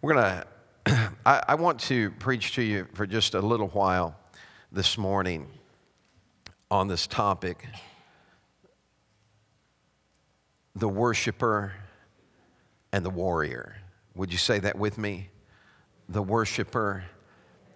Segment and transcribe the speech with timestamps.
[0.00, 0.42] We're going
[0.86, 4.14] to, I want to preach to you for just a little while
[4.70, 5.48] this morning
[6.70, 7.66] on this topic
[10.76, 11.72] the worshiper
[12.92, 13.78] and the warrior.
[14.14, 15.30] Would you say that with me?
[16.08, 17.02] The worshiper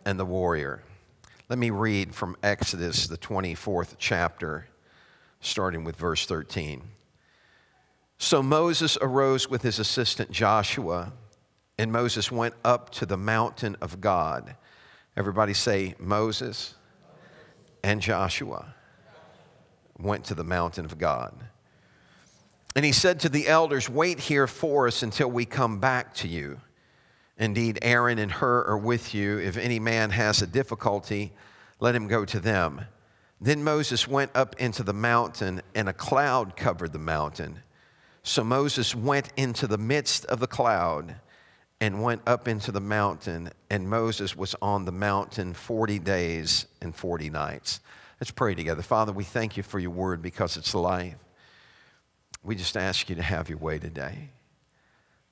[0.04, 0.84] and the warrior.
[1.48, 4.68] Let me read from Exodus, the 24th chapter,
[5.40, 6.82] starting with verse 13.
[8.18, 11.14] So Moses arose with his assistant Joshua
[11.82, 14.54] and Moses went up to the mountain of God.
[15.16, 16.76] Everybody say, Moses
[17.82, 18.72] and Joshua
[19.98, 21.34] went to the mountain of God.
[22.76, 26.28] And he said to the elders, Wait here for us until we come back to
[26.28, 26.60] you.
[27.36, 29.38] Indeed, Aaron and Hur are with you.
[29.38, 31.32] If any man has a difficulty,
[31.80, 32.82] let him go to them.
[33.40, 37.58] Then Moses went up into the mountain, and a cloud covered the mountain.
[38.22, 41.16] So Moses went into the midst of the cloud
[41.82, 46.94] and went up into the mountain, and Moses was on the mountain 40 days and
[46.94, 47.80] 40 nights.
[48.20, 48.82] Let's pray together.
[48.82, 51.16] Father, we thank you for your word because it's life.
[52.44, 54.28] We just ask you to have your way today.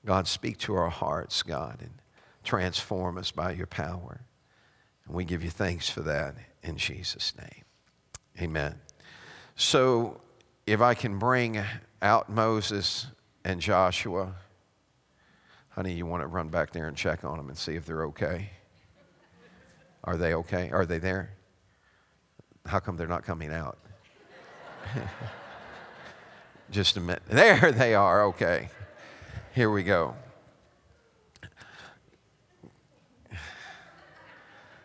[0.05, 1.91] God, speak to our hearts, God, and
[2.43, 4.19] transform us by your power.
[5.05, 7.63] And we give you thanks for that in Jesus' name.
[8.41, 8.75] Amen.
[9.55, 10.19] So,
[10.67, 11.63] if I can bring
[12.01, 13.07] out Moses
[13.45, 14.35] and Joshua
[15.81, 18.03] honey, you want to run back there and check on them and see if they're
[18.03, 18.51] okay?
[20.03, 20.69] Are they okay?
[20.69, 21.31] Are they there?
[22.67, 23.79] How come they're not coming out?
[26.69, 27.23] Just a minute.
[27.29, 28.25] There they are.
[28.25, 28.69] Okay.
[29.55, 30.13] Here we go.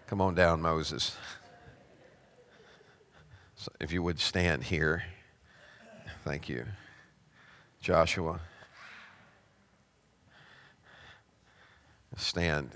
[0.06, 1.14] Come on down, Moses.
[3.54, 5.04] So if you would stand here.
[6.24, 6.64] Thank you.
[7.82, 8.40] Joshua.
[12.16, 12.70] Stand.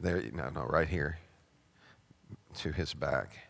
[0.00, 1.18] There, no, no, right here
[2.58, 3.48] to his back.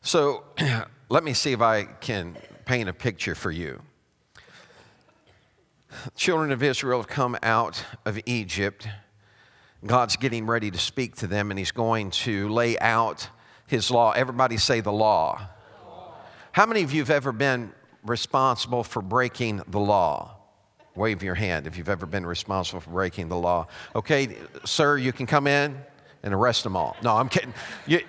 [0.00, 0.44] So
[1.08, 3.82] let me see if I can paint a picture for you.
[6.16, 8.88] Children of Israel have come out of Egypt.
[9.84, 13.28] God's getting ready to speak to them, and He's going to lay out
[13.66, 14.12] His law.
[14.12, 15.48] Everybody say the law.
[16.52, 17.72] How many of you have ever been
[18.04, 20.36] responsible for breaking the law?
[20.94, 23.66] Wave your hand if you've ever been responsible for breaking the law.
[23.96, 25.76] Okay, sir, you can come in
[26.22, 26.96] and arrest them all.
[27.02, 27.54] No, I'm kidding.
[27.86, 28.00] You,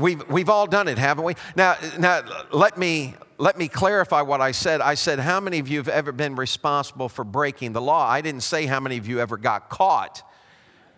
[0.00, 1.34] we've, we've all done it, haven't we?
[1.56, 2.22] Now, now
[2.52, 4.80] let, me, let me clarify what I said.
[4.80, 8.08] I said, How many of you have ever been responsible for breaking the law?
[8.08, 10.22] I didn't say how many of you ever got caught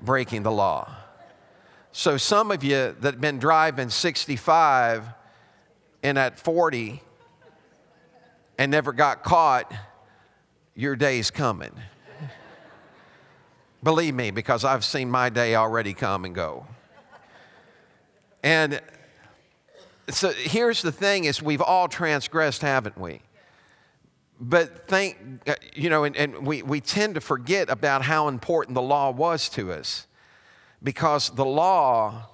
[0.00, 0.94] breaking the law.
[1.92, 5.06] So, some of you that have been driving 65
[6.02, 7.02] and at 40
[8.58, 9.72] and never got caught
[10.74, 11.72] your day's coming.
[13.82, 16.66] Believe me, because I've seen my day already come and go.
[18.42, 18.80] And
[20.08, 23.20] so here's the thing is we've all transgressed, haven't we?
[24.40, 28.74] But think, uh, you know, and, and we, we tend to forget about how important
[28.74, 30.06] the law was to us
[30.82, 32.26] because the law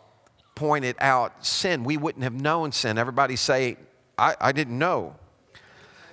[0.55, 1.83] pointed out sin.
[1.83, 2.97] We wouldn't have known sin.
[2.97, 3.77] Everybody say,
[4.17, 5.17] I, I didn't know.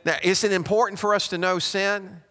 [0.06, 2.22] Now, is it important for us to know sin?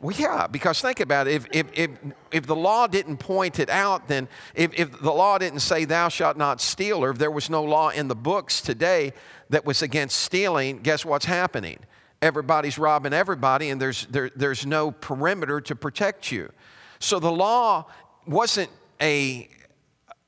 [0.00, 1.34] Well, yeah, because think about it.
[1.34, 1.90] If, if, if,
[2.30, 6.08] if the law didn't point it out, then if, if the law didn't say, Thou
[6.08, 9.14] shalt not steal, or if there was no law in the books today
[9.48, 11.78] that was against stealing, guess what's happening?
[12.20, 16.52] Everybody's robbing everybody, and there's, there, there's no perimeter to protect you.
[16.98, 17.86] So the law
[18.26, 19.48] wasn't a,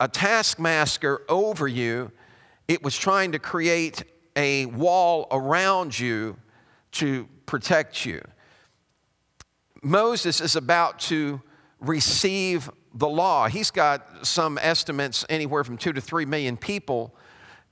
[0.00, 2.10] a taskmaster over you,
[2.68, 4.02] it was trying to create
[4.36, 6.36] a wall around you
[6.92, 8.20] to protect you.
[9.82, 11.40] Moses is about to
[11.80, 13.48] receive the law.
[13.48, 17.14] He's got some estimates anywhere from two to three million people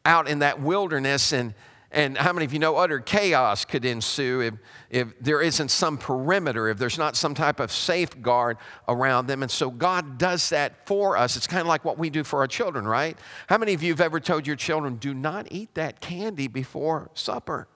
[0.05, 1.33] out in that wilderness.
[1.33, 1.55] And,
[1.91, 4.55] and how many of you know utter chaos could ensue if,
[4.91, 9.43] if there isn't some perimeter, if there's not some type of safeguard around them?
[9.43, 11.37] And so God does that for us.
[11.37, 13.19] It's kind of like what we do for our children, right?
[13.49, 17.11] How many of you have ever told your children, do not eat that candy before
[17.15, 17.67] supper?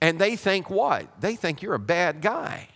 [0.00, 1.20] And they think what?
[1.20, 2.68] They think you're a bad guy.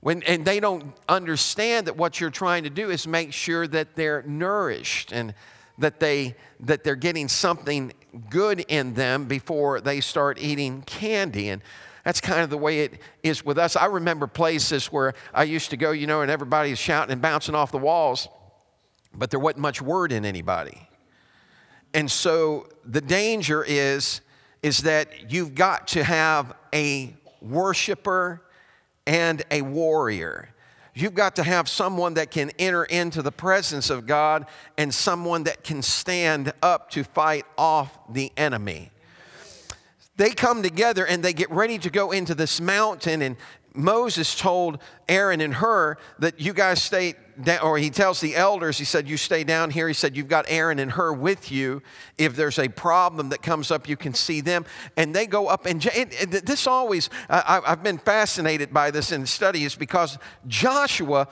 [0.00, 3.96] When, and they don't understand that what you're trying to do is make sure that
[3.96, 5.34] they're nourished and
[5.78, 7.92] that, they, that they're getting something
[8.30, 11.50] good in them before they start eating candy.
[11.50, 11.62] And
[12.04, 13.76] that's kind of the way it is with us.
[13.76, 17.54] I remember places where I used to go, you know, and everybody's shouting and bouncing
[17.54, 18.28] off the walls,
[19.12, 20.88] but there wasn't much word in anybody.
[21.92, 24.22] And so the danger is
[24.62, 28.42] is that you've got to have a worshiper
[29.06, 30.50] and a warrior.
[30.94, 34.46] You've got to have someone that can enter into the presence of God
[34.76, 38.90] and someone that can stand up to fight off the enemy.
[40.16, 43.36] They come together and they get ready to go into this mountain, and
[43.74, 44.78] Moses told
[45.08, 49.08] Aaron and Hur that you guys stay down, or he tells the elders, he said,
[49.08, 49.86] You stay down here.
[49.86, 51.82] He said, You've got Aaron and Hur with you.
[52.18, 54.64] If there's a problem that comes up, you can see them.
[54.96, 59.26] And they go up, and, and this always, I, I've been fascinated by this in
[59.26, 61.28] studies because Joshua,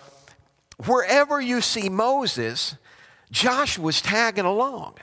[0.86, 2.76] wherever you see Moses,
[3.30, 4.94] Joshua's tagging along.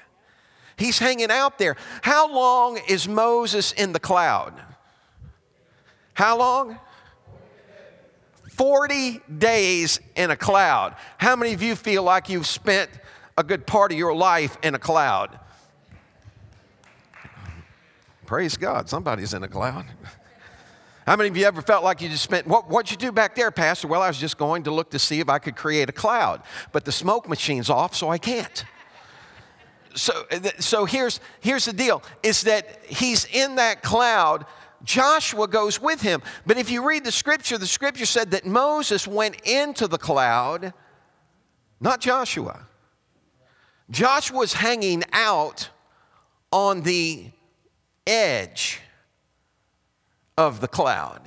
[0.77, 1.75] He's hanging out there.
[2.01, 4.53] How long is Moses in the cloud?
[6.13, 6.79] How long?
[8.57, 10.95] 40 days in a cloud.
[11.17, 12.89] How many of you feel like you've spent
[13.37, 15.37] a good part of your life in a cloud?
[18.25, 19.85] Praise God, somebody's in a cloud.
[21.05, 23.35] How many of you ever felt like you just spent, what, what'd you do back
[23.35, 23.87] there, Pastor?
[23.87, 26.41] Well, I was just going to look to see if I could create a cloud,
[26.71, 28.65] but the smoke machine's off, so I can't.
[29.93, 30.25] So,
[30.59, 34.45] so here's, here's the deal is that he's in that cloud
[34.85, 36.21] Joshua goes with him.
[36.45, 40.73] But if you read the scripture, the scripture said that Moses went into the cloud,
[41.81, 42.67] not Joshua.
[43.89, 45.69] Joshua's hanging out
[46.51, 47.31] on the
[48.07, 48.79] edge
[50.37, 51.21] of the cloud.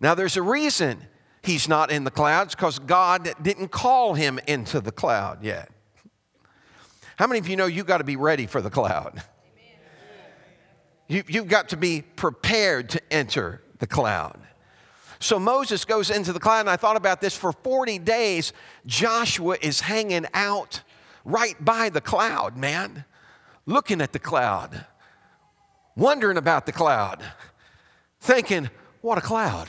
[0.00, 0.98] Now, there's a reason
[1.42, 5.70] he's not in the clouds because God didn't call him into the cloud yet.
[7.16, 9.22] How many of you know you got to be ready for the cloud?
[11.08, 14.40] You, you've got to be prepared to enter the cloud.
[15.18, 18.52] So Moses goes into the cloud, and I thought about this for 40 days.
[18.84, 20.82] Joshua is hanging out
[21.24, 23.04] right by the cloud, man,
[23.64, 24.84] looking at the cloud,
[25.96, 27.22] wondering about the cloud,
[28.20, 28.68] thinking,
[29.00, 29.68] what a cloud.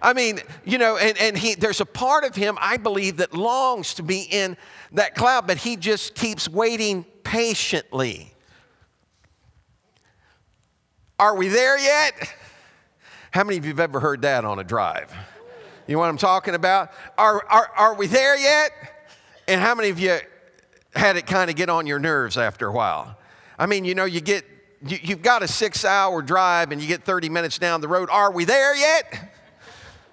[0.00, 3.34] I mean, you know, and, and he, there's a part of him, I believe, that
[3.34, 4.56] longs to be in
[4.92, 8.32] that cloud, but he just keeps waiting patiently.
[11.20, 12.32] Are we there yet?
[13.32, 15.12] How many of you have ever heard that on a drive?
[15.88, 16.92] You know what I'm talking about?
[17.16, 18.70] Are, are, are we there yet?
[19.48, 20.18] And how many of you
[20.94, 23.16] had it kind of get on your nerves after a while?
[23.58, 24.44] I mean, you know, you get,
[24.86, 28.08] you, you've got a six hour drive and you get 30 minutes down the road.
[28.10, 29.32] Are we there yet?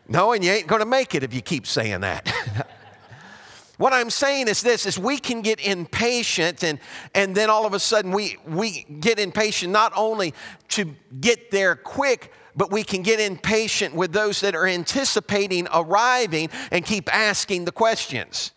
[0.07, 2.33] No, and you ain't going to make it if you keep saying that.
[3.77, 6.79] What I'm saying is this is we can get impatient and,
[7.13, 10.33] and then all of a sudden we, we get impatient not only
[10.69, 16.49] to get there quick, but we can get impatient with those that are anticipating arriving
[16.71, 18.51] and keep asking the questions.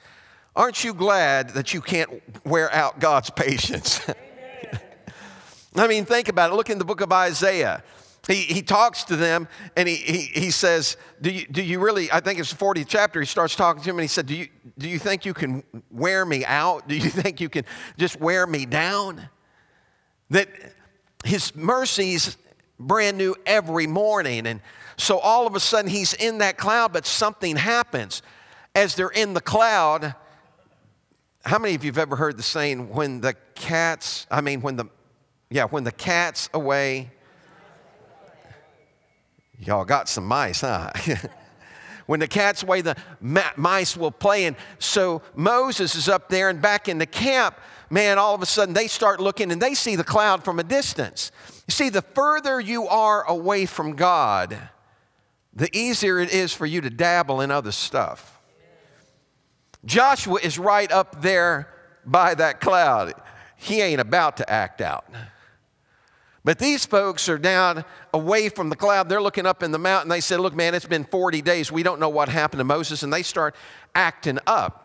[0.54, 4.00] Aren't you glad that you can't wear out God's patience?
[5.76, 6.54] I mean, think about it.
[6.54, 7.82] Look in the book of Isaiah.
[8.28, 12.12] He, he talks to them and he, he, he says, do you, do you really,
[12.12, 14.36] I think it's the 40th chapter, he starts talking to him and he said, do
[14.36, 16.86] you, do you think you can wear me out?
[16.86, 17.64] Do you think you can
[17.96, 19.30] just wear me down?
[20.28, 20.48] That
[21.25, 22.36] his mercies
[22.78, 24.46] brand new every morning.
[24.46, 24.60] And
[24.98, 28.20] so all of a sudden he's in that cloud, but something happens.
[28.75, 30.14] As they're in the cloud,
[31.46, 34.76] how many of you have ever heard the saying, when the cat's, I mean, when
[34.76, 34.84] the,
[35.50, 37.10] yeah, when the cat's away,
[39.60, 40.90] Y'all got some mice, huh?
[42.06, 44.47] when the cat's away, the mice will play.
[44.47, 47.59] And so Moses is up there and back in the camp,
[47.90, 50.64] man, all of a sudden they start looking and they see the cloud from a
[50.64, 51.32] distance.
[51.66, 54.56] You see, the further you are away from God,
[55.52, 58.40] the easier it is for you to dabble in other stuff.
[59.85, 61.68] Joshua is right up there
[62.04, 63.14] by that cloud.
[63.56, 65.04] He ain't about to act out.
[66.45, 69.09] But these folks are down away from the cloud.
[69.09, 70.09] They're looking up in the mountain.
[70.09, 71.73] They said, Look, man, it's been 40 days.
[71.73, 73.02] We don't know what happened to Moses.
[73.02, 73.54] And they start
[73.95, 74.85] acting up.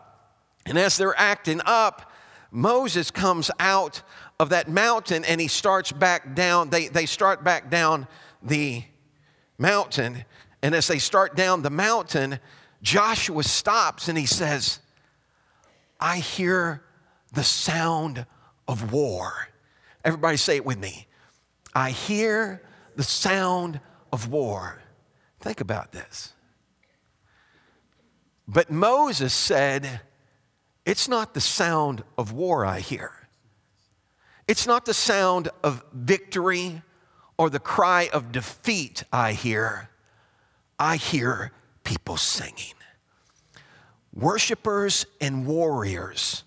[0.66, 2.10] And as they're acting up,
[2.50, 4.02] Moses comes out
[4.38, 6.70] of that mountain and he starts back down.
[6.70, 8.06] They, they start back down
[8.42, 8.84] the
[9.58, 10.24] mountain.
[10.62, 12.40] And as they start down the mountain,
[12.82, 14.80] Joshua stops and he says,
[16.00, 16.82] I hear
[17.32, 18.26] the sound
[18.68, 19.48] of war.
[20.04, 21.06] Everybody say it with me.
[21.74, 22.62] I hear
[22.96, 23.80] the sound
[24.12, 24.80] of war.
[25.40, 26.32] Think about this.
[28.46, 30.00] But Moses said,
[30.84, 33.12] It's not the sound of war I hear.
[34.46, 36.82] It's not the sound of victory
[37.38, 39.88] or the cry of defeat I hear.
[40.78, 41.52] I hear
[41.82, 42.74] people singing.
[44.12, 46.44] Worshippers and warriors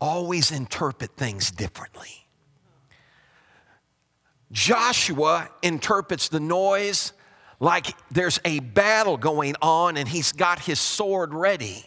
[0.00, 2.27] always interpret things differently.
[4.50, 7.12] Joshua interprets the noise
[7.60, 11.84] like there's a battle going on and he's got his sword ready.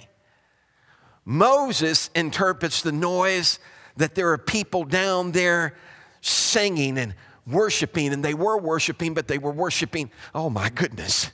[1.26, 3.60] Moses interprets the noise
[3.98, 5.76] that there are people down there
[6.22, 7.16] singing and
[7.48, 11.32] worshiping, and they were worshiping, but they were worshiping, oh my goodness.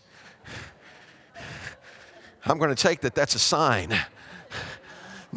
[2.46, 3.98] I'm going to take that that's a sign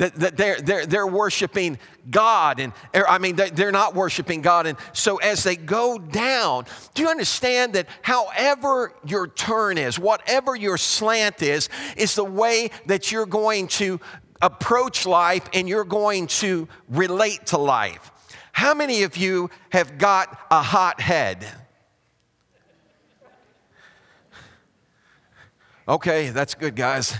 [0.01, 1.79] that, that they're, they're, they're worshiping
[2.11, 4.67] God, and er, I mean, they're not worshiping God.
[4.67, 6.65] And so, as they go down,
[6.95, 12.71] do you understand that however your turn is, whatever your slant is, is the way
[12.87, 14.01] that you're going to
[14.41, 18.11] approach life and you're going to relate to life?
[18.53, 21.47] How many of you have got a hot head?
[25.87, 27.15] Okay, that's good, guys.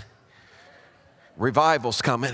[1.37, 2.33] Revival's coming.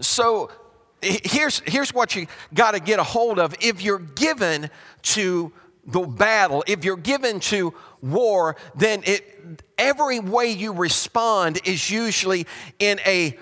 [0.00, 0.50] So
[1.00, 3.54] here's, here's what you got to get a hold of.
[3.60, 4.70] If you're given
[5.02, 5.52] to
[5.86, 7.72] the battle, if you're given to
[8.02, 12.46] war, then it, every way you respond is usually
[12.78, 13.38] in a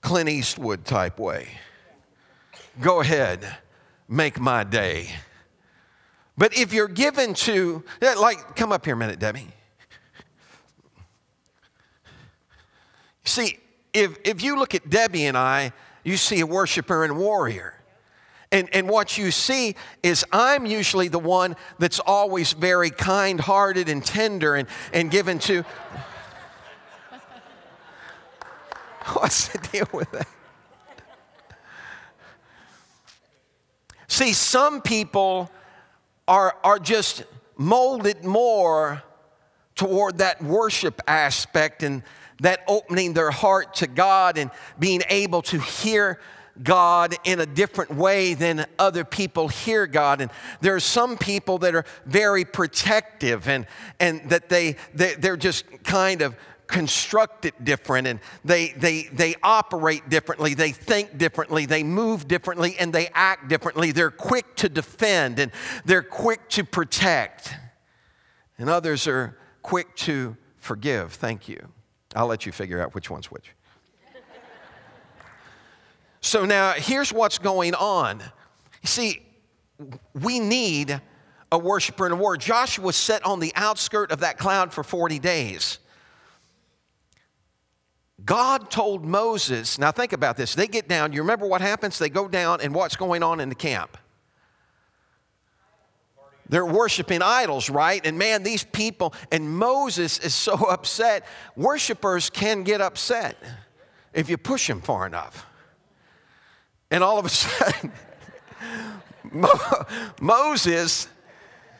[0.00, 1.48] Clint Eastwood type way.
[2.80, 3.56] Go ahead,
[4.08, 5.10] make my day.
[6.36, 9.48] But if you're given to, like, come up here a minute, Debbie.
[13.24, 13.58] See,
[13.92, 15.72] if, if you look at Debbie and I,
[16.04, 17.74] you see a worshiper and warrior.
[18.50, 23.88] And, and what you see is I'm usually the one that's always very kind hearted
[23.88, 25.62] and tender and, and given to.
[29.14, 30.28] What's the deal with that?
[34.06, 35.50] See, some people
[36.28, 37.24] are, are just
[37.56, 39.02] molded more
[39.74, 42.02] toward that worship aspect and
[42.42, 46.20] that opening their heart to God and being able to hear
[46.62, 50.20] God in a different way than other people hear God.
[50.20, 50.30] And
[50.60, 53.66] there are some people that are very protective and,
[53.98, 60.08] and that they, they, they're just kind of constructed different and they, they, they operate
[60.08, 63.92] differently, they think differently, they move differently, and they act differently.
[63.92, 65.52] They're quick to defend and
[65.84, 67.54] they're quick to protect.
[68.58, 71.12] And others are quick to forgive.
[71.12, 71.68] Thank you.
[72.14, 73.54] I'll let you figure out which one's which.
[76.20, 78.20] so now here's what's going on.
[78.20, 79.22] You see,
[80.14, 81.00] we need
[81.50, 82.38] a worshiper in a warrior.
[82.38, 85.78] Joshua sat on the outskirt of that cloud for 40 days.
[88.24, 90.54] God told Moses, now think about this.
[90.54, 91.98] They get down, you remember what happens?
[91.98, 93.98] They go down, and what's going on in the camp?
[96.48, 98.04] They're worshiping idols, right?
[98.04, 101.24] And man, these people, and Moses is so upset.
[101.56, 103.36] Worshippers can get upset
[104.12, 105.46] if you push them far enough.
[106.90, 107.92] And all of a sudden,
[109.30, 109.86] Mo-
[110.20, 111.08] Moses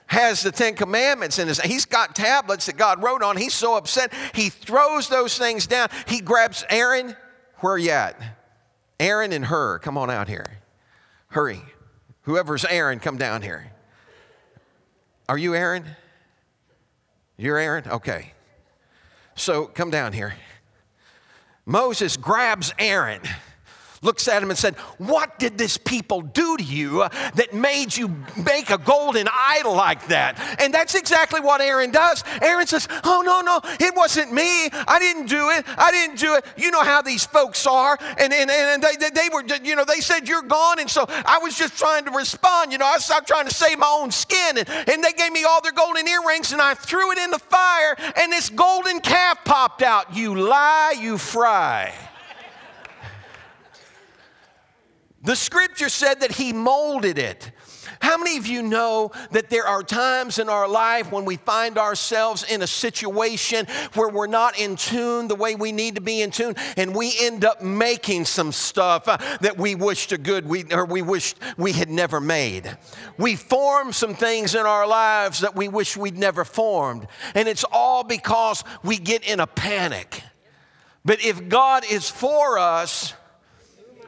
[0.07, 3.37] has the Ten Commandments in his He's got tablets that God wrote on.
[3.37, 4.13] He's so upset.
[4.35, 5.89] He throws those things down.
[6.07, 7.17] He grabs Aaron.
[7.61, 8.21] Where are you at?
[9.01, 10.59] Aaron and Hur, come on out here.
[11.29, 11.63] Hurry.
[12.23, 13.72] Whoever's Aaron, come down here.
[15.29, 15.85] Are you Aaron?
[17.37, 17.85] You're Aaron?
[17.87, 18.33] Okay.
[19.35, 20.35] So come down here.
[21.65, 23.21] Moses grabs Aaron
[24.03, 28.15] looks at him and said, What did this people do to you that made you
[28.37, 30.39] make a golden idol like that?
[30.61, 32.23] And that's exactly what Aaron does.
[32.43, 34.69] Aaron says, Oh, no, no, it wasn't me.
[34.73, 35.65] I didn't do it.
[35.79, 36.45] I didn't do it.
[36.57, 37.97] You know how these folks are.
[38.19, 40.81] And, and, and they, they were, you know, they said, You're gone.
[40.81, 42.73] And so I was just trying to respond.
[42.73, 44.59] You know, I stopped trying to save my own skin.
[44.59, 47.39] And, and they gave me all their golden earrings and I threw it in the
[47.39, 50.15] fire and this golden calf popped out.
[50.15, 51.93] You lie, you fry.
[55.25, 57.53] The scripture said that he molded it.
[58.01, 61.79] How many of you know that there are times in our life when we find
[61.79, 66.23] ourselves in a situation where we're not in tune the way we need to be
[66.23, 70.49] in tune, and we end up making some stuff uh, that we wish to good
[70.49, 72.77] we, or we wished we had never made?
[73.19, 77.65] We form some things in our lives that we wish we'd never formed, and it's
[77.71, 80.25] all because we get in a panic.
[81.05, 83.15] But if God is for us,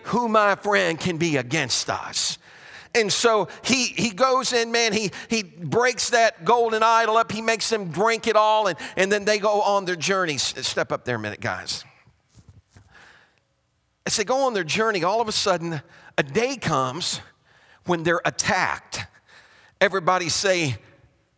[0.05, 2.39] who, my friend, can be against us?
[2.95, 7.43] And so he, he goes in, man, he, he breaks that golden idol up, he
[7.43, 10.39] makes them drink it all, and, and then they go on their journey.
[10.39, 11.85] Step up there a minute, guys.
[14.07, 15.81] As they go on their journey, all of a sudden,
[16.17, 17.21] a day comes
[17.87, 19.07] when they're attacked.
[19.81, 20.77] Everybody say,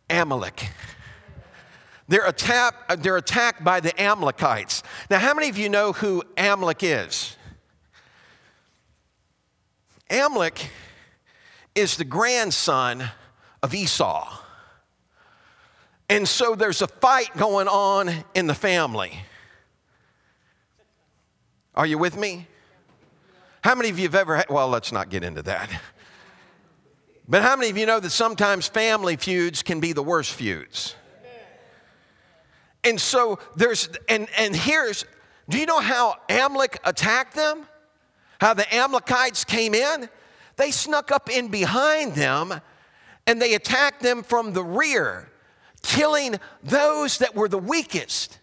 [0.09, 0.69] Amalek.
[2.09, 4.83] They're, attack, they're attacked by the Amalekites.
[5.09, 7.36] Now, how many of you know who Amalek is?
[10.09, 10.69] Amalek
[11.75, 13.03] is the grandson
[13.61, 14.37] of Esau.
[16.09, 19.19] And so there's a fight going on in the family.
[21.75, 22.47] Are you with me?
[23.61, 25.69] How many of you have ever had, well, let's not get into that.
[27.27, 30.95] But how many of you know that sometimes family feuds can be the worst feuds?
[32.85, 35.03] And so there's, and, and here's,
[35.49, 37.67] do you know how Amalek attacked them?
[38.39, 40.09] How the Amalekites came in?
[40.55, 42.61] They snuck up in behind them
[43.25, 45.29] and they attacked them from the rear,
[45.83, 48.39] killing those that were the weakest.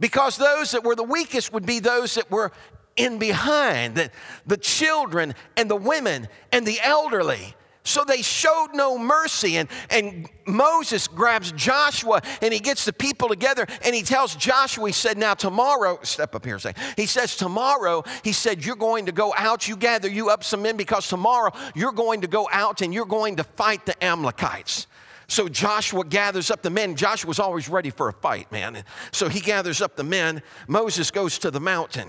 [0.00, 2.52] Because those that were the weakest would be those that were
[2.96, 4.10] in behind, the,
[4.46, 7.54] the children and the women and the elderly.
[7.82, 9.56] So they showed no mercy.
[9.56, 14.88] And, and Moses grabs Joshua and he gets the people together and he tells Joshua,
[14.88, 16.82] he said, Now tomorrow, step up here a second.
[16.96, 20.62] He says, Tomorrow, he said, You're going to go out, you gather you up some
[20.62, 24.86] men because tomorrow you're going to go out and you're going to fight the Amalekites.
[25.26, 26.96] So Joshua gathers up the men.
[26.96, 28.82] Joshua's always ready for a fight, man.
[29.12, 30.42] So he gathers up the men.
[30.66, 32.08] Moses goes to the mountain.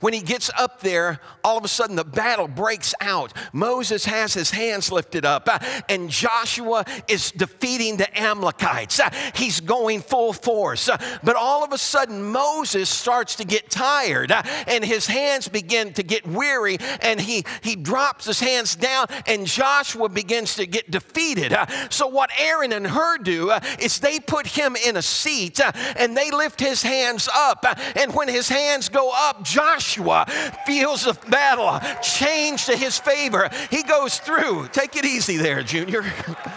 [0.00, 3.32] When he gets up there, all of a sudden the battle breaks out.
[3.52, 5.58] Moses has his hands lifted up, uh,
[5.88, 9.00] and Joshua is defeating the Amalekites.
[9.00, 10.88] Uh, he's going full force.
[10.88, 14.32] Uh, but all of a sudden, Moses starts to get tired,
[14.66, 19.46] and his hands begin to get weary, and he, he drops his hands down, and
[19.46, 21.56] Joshua begins to get defeated.
[21.90, 25.60] So, what Aaron and Hur do is they put him in a seat
[25.96, 27.64] and they lift his hands up.
[27.96, 30.24] And when his hands go up, Joshua
[30.66, 33.50] feels the battle change to his favor.
[33.72, 34.68] He goes through.
[34.68, 36.04] Take it easy there, Junior.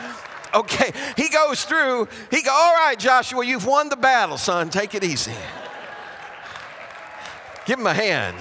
[0.53, 2.07] okay, he goes through.
[2.29, 4.69] He go, all right, Joshua, you've won the battle, son.
[4.69, 5.33] Take it easy.
[7.65, 8.37] Give him a hand.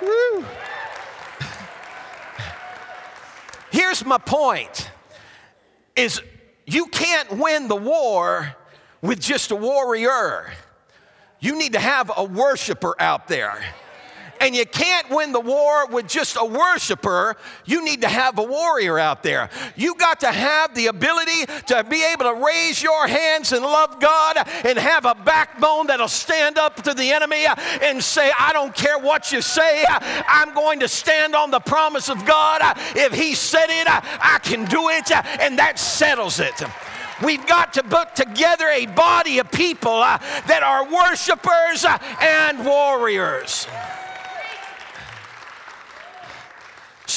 [0.00, 0.40] Woo.
[3.70, 4.90] Here's my point
[5.94, 6.20] is
[6.66, 8.56] you can't win the war
[9.00, 10.50] with just a warrior.
[11.38, 13.62] You need to have a worshiper out there.
[14.42, 17.36] And you can't win the war with just a worshiper.
[17.64, 19.48] You need to have a warrior out there.
[19.76, 24.00] You got to have the ability to be able to raise your hands and love
[24.00, 27.46] God and have a backbone that'll stand up to the enemy
[27.82, 32.08] and say, I don't care what you say, I'm going to stand on the promise
[32.08, 32.62] of God.
[32.96, 36.60] If He said it, I can do it, and that settles it.
[37.22, 42.64] We've got to put together a body of people uh, that are worshipers uh, and
[42.64, 43.68] warriors.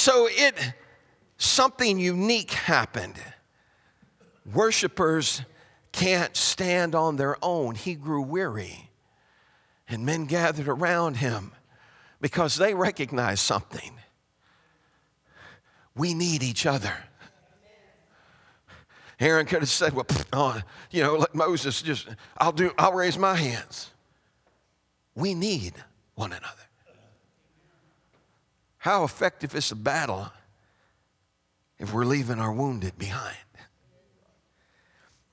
[0.06, 0.54] So it
[1.38, 3.15] something unique happened.
[4.54, 5.41] Worshippers
[5.91, 7.74] can't stand on their own.
[7.74, 8.91] He grew weary.
[9.89, 11.54] And men gathered around him
[12.22, 13.94] because they recognized something.
[15.96, 16.94] We need each other.
[19.20, 23.18] Aaron could have said, Well, oh, you know, let Moses just, I'll do, I'll raise
[23.18, 23.89] my hands.
[25.15, 25.74] We need
[26.13, 26.64] one another.
[28.86, 30.32] How effective is the battle
[31.80, 33.36] if we're leaving our wounded behind?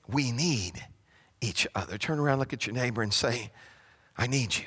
[0.07, 0.83] We need
[1.39, 1.99] each other.
[1.99, 3.51] Turn around, look at your neighbor, and say,
[4.17, 4.65] I need you.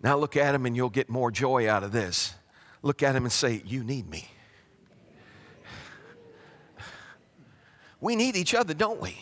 [0.00, 2.34] Now look at him, and you'll get more joy out of this.
[2.82, 4.28] Look at him and say, You need me.
[8.00, 9.18] We need each other, don't we?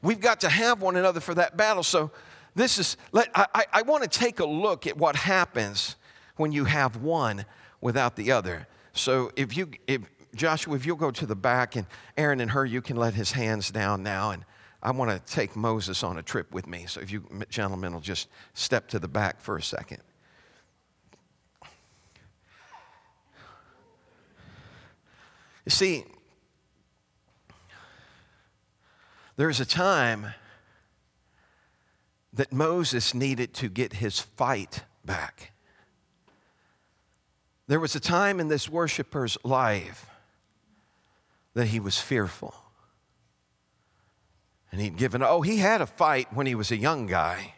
[0.00, 1.82] We've got to have one another for that battle.
[1.82, 2.12] So,
[2.54, 5.96] this is, let, I, I want to take a look at what happens
[6.36, 7.44] when you have one
[7.80, 8.66] without the other.
[8.92, 10.02] So if you, if
[10.34, 13.32] Joshua, if you'll go to the back and Aaron and Hur, you can let his
[13.32, 14.30] hands down now.
[14.30, 14.44] And
[14.82, 16.86] I want to take Moses on a trip with me.
[16.86, 20.02] So if you gentlemen will just step to the back for a second.
[25.64, 26.04] You see,
[29.36, 30.34] there's a time
[32.32, 35.51] that Moses needed to get his fight back.
[37.72, 40.04] There was a time in this worshiper's life
[41.54, 42.54] that he was fearful.
[44.70, 47.54] And he'd given, oh, he had a fight when he was a young guy.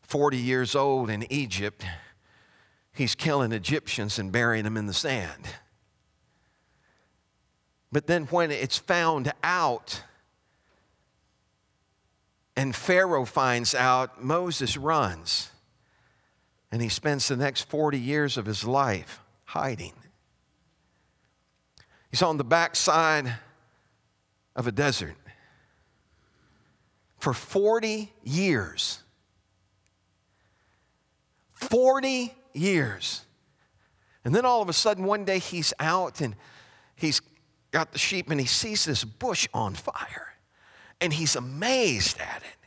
[0.00, 1.86] 40 years old in Egypt,
[2.92, 5.46] he's killing Egyptians and burying them in the sand.
[7.92, 10.02] But then when it's found out,
[12.56, 15.51] and Pharaoh finds out, Moses runs.
[16.72, 19.92] And he spends the next 40 years of his life hiding.
[22.10, 23.34] He's on the backside
[24.56, 25.14] of a desert
[27.18, 29.02] for 40 years.
[31.54, 33.22] 40 years.
[34.24, 36.34] And then all of a sudden, one day he's out and
[36.96, 37.20] he's
[37.70, 40.34] got the sheep and he sees this bush on fire
[41.00, 42.61] and he's amazed at it.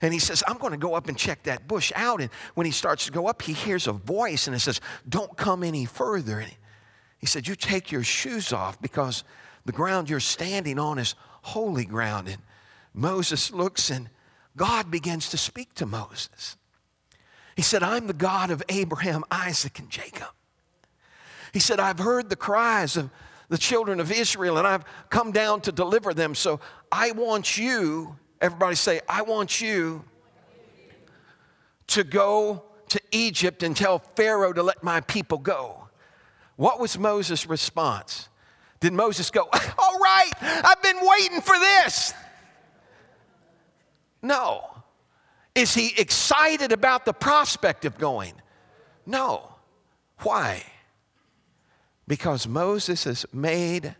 [0.00, 2.20] And he says, I'm going to go up and check that bush out.
[2.20, 5.36] And when he starts to go up, he hears a voice and it says, Don't
[5.36, 6.38] come any further.
[6.38, 6.54] And
[7.18, 9.24] he said, You take your shoes off because
[9.64, 12.28] the ground you're standing on is holy ground.
[12.28, 12.38] And
[12.94, 14.08] Moses looks and
[14.56, 16.56] God begins to speak to Moses.
[17.56, 20.28] He said, I'm the God of Abraham, Isaac, and Jacob.
[21.52, 23.10] He said, I've heard the cries of
[23.48, 26.34] the children of Israel and I've come down to deliver them.
[26.34, 26.60] So
[26.92, 30.04] I want you, everybody say, I want you
[31.88, 35.88] to go to Egypt and tell Pharaoh to let my people go.
[36.56, 38.28] What was Moses' response?
[38.80, 39.42] Did Moses go,
[39.78, 42.14] All right, I've been waiting for this?
[44.22, 44.64] No.
[45.54, 48.34] Is he excited about the prospect of going?
[49.06, 49.54] No.
[50.20, 50.62] Why?
[52.06, 53.94] Because Moses has made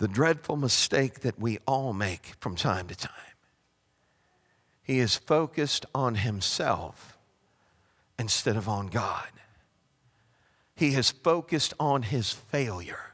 [0.00, 3.12] the dreadful mistake that we all make from time to time.
[4.82, 7.18] He is focused on himself
[8.18, 9.28] instead of on God.
[10.74, 13.12] He has focused on his failure.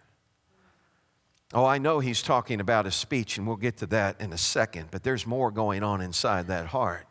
[1.52, 4.38] Oh, I know he's talking about a speech, and we'll get to that in a
[4.38, 7.06] second, but there's more going on inside that heart.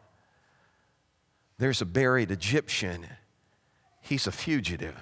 [1.58, 3.08] There's a buried Egyptian,
[4.00, 4.96] he's a fugitive.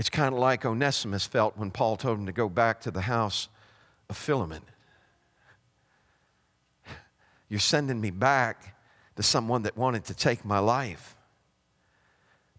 [0.00, 3.02] It's kind of like Onesimus felt when Paul told him to go back to the
[3.02, 3.50] house
[4.08, 4.62] of Philemon.
[7.50, 8.78] You're sending me back
[9.16, 11.16] to someone that wanted to take my life.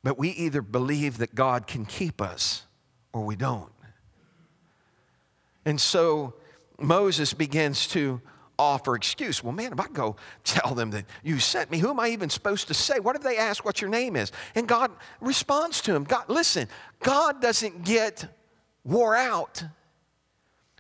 [0.03, 2.67] But we either believe that God can keep us
[3.11, 3.73] or we don't.
[5.65, 6.35] And so
[6.77, 8.21] Moses begins to
[8.61, 9.43] offer excuse.
[9.43, 12.29] Well, man, if I go tell them that you sent me, who am I even
[12.29, 12.99] supposed to say?
[12.99, 14.31] What if they ask what your name is?
[14.55, 16.03] And God responds to him.
[16.03, 16.67] God, listen,
[16.99, 18.25] God doesn't get
[18.83, 19.63] wore out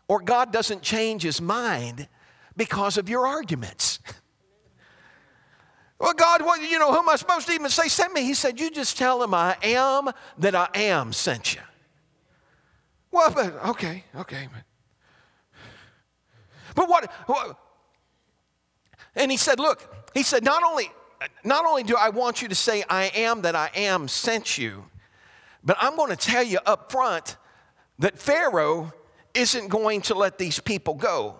[0.07, 2.07] or God doesn't change his mind
[2.55, 3.99] because of your arguments.
[6.01, 8.23] Well, God, what, you know, who am I supposed to even say sent me?
[8.23, 11.61] He said, You just tell him I am that I am sent you.
[13.11, 14.47] Well, but okay, okay.
[16.73, 17.60] But what, what
[19.15, 20.91] and he said, Look, he said, not only,
[21.43, 24.85] not only do I want you to say I am that I am sent you,
[25.63, 27.37] but I'm going to tell you up front
[27.99, 28.93] that Pharaoh
[29.33, 31.35] isn't going to let these people go.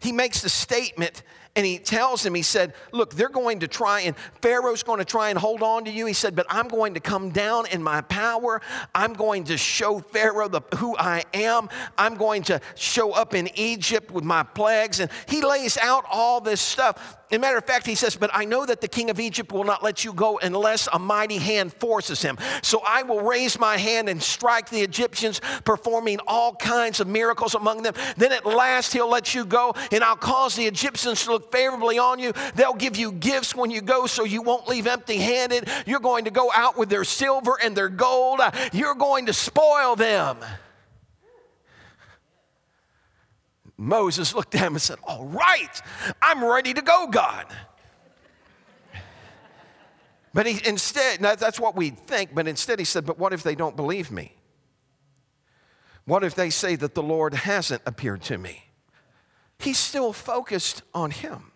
[0.00, 1.22] He makes the statement
[1.56, 5.04] and he tells him, he said, Look, they're going to try, and Pharaoh's going to
[5.04, 6.06] try and hold on to you.
[6.06, 8.60] He said, But I'm going to come down in my power.
[8.92, 11.68] I'm going to show Pharaoh the, who I am.
[11.96, 14.98] I'm going to show up in Egypt with my plagues.
[14.98, 17.16] And he lays out all this stuff.
[17.30, 19.52] As a matter of fact, he says, But I know that the king of Egypt
[19.52, 22.36] will not let you go unless a mighty hand forces him.
[22.62, 27.54] So I will raise my hand and strike the Egyptians, performing all kinds of miracles
[27.54, 27.94] among them.
[28.16, 31.98] Then at last he'll let you go, and I'll cause the Egyptians to look favorably
[31.98, 32.32] on you.
[32.54, 35.68] They'll give you gifts when you go so you won't leave empty handed.
[35.86, 38.40] You're going to go out with their silver and their gold,
[38.72, 40.38] you're going to spoil them.
[43.76, 45.82] Moses looked at him and said, All right,
[46.22, 47.46] I'm ready to go, God.
[50.32, 53.54] But he instead, that's what we think, but instead he said, But what if they
[53.54, 54.34] don't believe me?
[56.04, 58.64] What if they say that the Lord hasn't appeared to me?
[59.58, 61.52] He's still focused on him.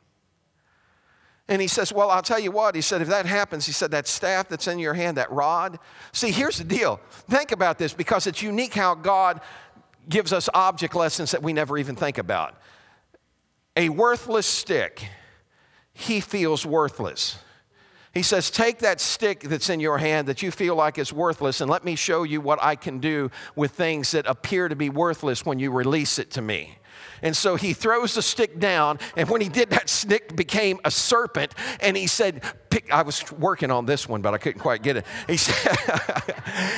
[1.48, 2.74] And he says, Well, I'll tell you what.
[2.74, 5.78] He said, If that happens, he said, that staff that's in your hand, that rod.
[6.12, 7.00] See, here's the deal.
[7.10, 9.40] Think about this because it's unique how God
[10.08, 12.54] gives us object lessons that we never even think about.
[13.76, 15.06] A worthless stick,
[15.92, 17.38] he feels worthless.
[18.12, 21.60] He says, Take that stick that's in your hand that you feel like is worthless,
[21.60, 24.90] and let me show you what I can do with things that appear to be
[24.90, 26.78] worthless when you release it to me.
[27.22, 30.90] And so he throws the stick down, and when he did, that stick became a
[30.90, 31.54] serpent.
[31.80, 34.96] And he said, pick, I was working on this one, but I couldn't quite get
[34.96, 35.06] it.
[35.26, 35.76] He said,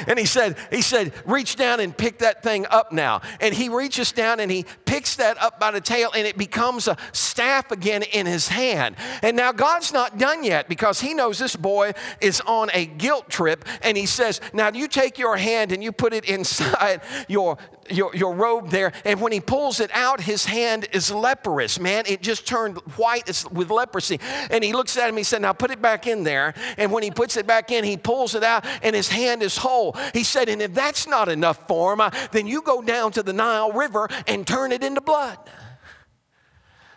[0.07, 3.23] and he said, he said, reach down and pick that thing up now.
[3.41, 6.89] And he reaches down and he picks that up by the tail, and it becomes
[6.89, 8.97] a staff again in his hand.
[9.23, 13.29] And now God's not done yet because he knows this boy is on a guilt
[13.29, 17.59] trip, and he says, now you take your hand and you put it inside your
[17.91, 18.93] your, your robe there.
[19.05, 22.05] And when he pulls it out, his hand is leprous, man.
[22.07, 24.21] It just turned white with leprosy.
[24.49, 26.55] And he looks at him, he said, Now put it back in there.
[26.79, 29.57] And when he puts it back in, he pulls it out, and his hand is
[29.57, 29.97] whole.
[30.15, 33.25] He said, And if that's not enough for him, uh, then you go down to
[33.25, 35.37] the Nile River and turn it into blood.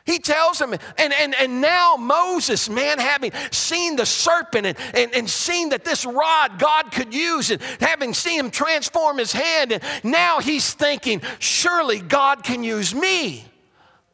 [0.06, 5.16] He tells him, and, and, and now Moses, man, having seen the serpent and, and,
[5.16, 9.72] and seen that this rod God could use, and having seen him transform his hand,
[9.72, 13.46] and now he's thinking, surely God can use me.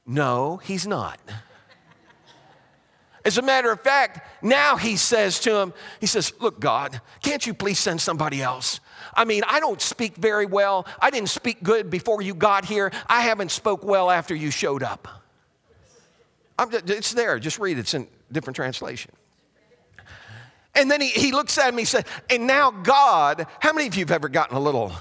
[0.06, 1.20] No, he's not.
[3.26, 7.46] As a matter of fact, now he says to him, he says, Look, God, can't
[7.46, 8.80] you please send somebody else?
[9.14, 10.88] I mean, I don't speak very well.
[11.02, 12.92] I didn't speak good before you got here.
[13.08, 15.19] I haven't spoke well after you showed up.
[16.60, 17.40] I'm, it's there.
[17.40, 17.82] Just read it.
[17.82, 19.12] It's in different translation.
[20.76, 23.96] And then he, he looks at him, he said, And now God, how many of
[23.96, 24.92] you have ever gotten a little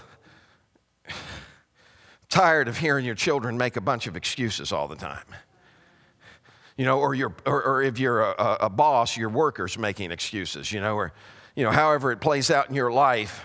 [2.29, 5.25] tired of hearing your children make a bunch of excuses all the time?
[6.77, 10.71] You know, or, you or, or if you're a, a boss, your workers making excuses,
[10.71, 11.13] you know, or,
[11.57, 13.45] you know, however it plays out in your life.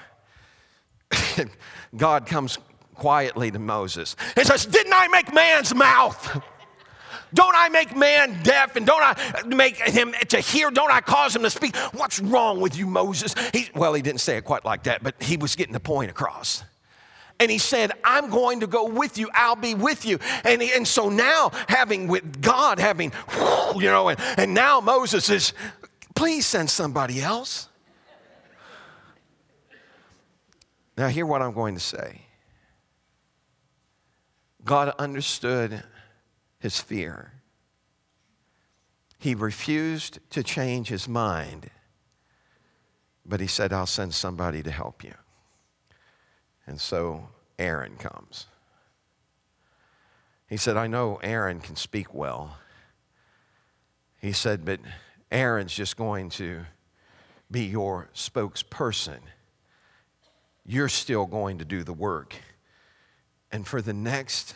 [1.98, 2.60] God comes
[2.94, 6.42] quietly to Moses and says, Didn't I make man's mouth?
[7.34, 10.70] Don't I make man deaf and don't I make him to hear?
[10.70, 11.76] Don't I cause him to speak?
[11.94, 13.34] What's wrong with you, Moses?
[13.54, 16.12] He, well, he didn't say it quite like that, but he was getting the point
[16.12, 16.64] across.
[17.40, 19.30] And he said, I'm going to go with you.
[19.34, 20.20] I'll be with you.
[20.44, 23.12] And, he, and so now, having with God, having,
[23.76, 25.54] you know, and, and now Moses is,
[26.16, 27.68] please send somebody else.
[30.96, 32.22] Now, hear what I'm going to say.
[34.64, 35.84] God understood
[36.64, 37.34] his fear.
[39.20, 41.70] He refused to change his mind,
[43.26, 45.14] but he said, I'll send somebody to help you.
[46.66, 47.28] And so
[47.60, 48.46] Aaron comes.
[50.48, 52.58] He said, I know Aaron can speak well.
[54.22, 54.80] He said, but
[55.34, 56.62] Aaron's just going to
[57.52, 59.20] be your spokesperson.
[60.66, 62.36] You're still going to do the work.
[63.52, 64.56] And for the next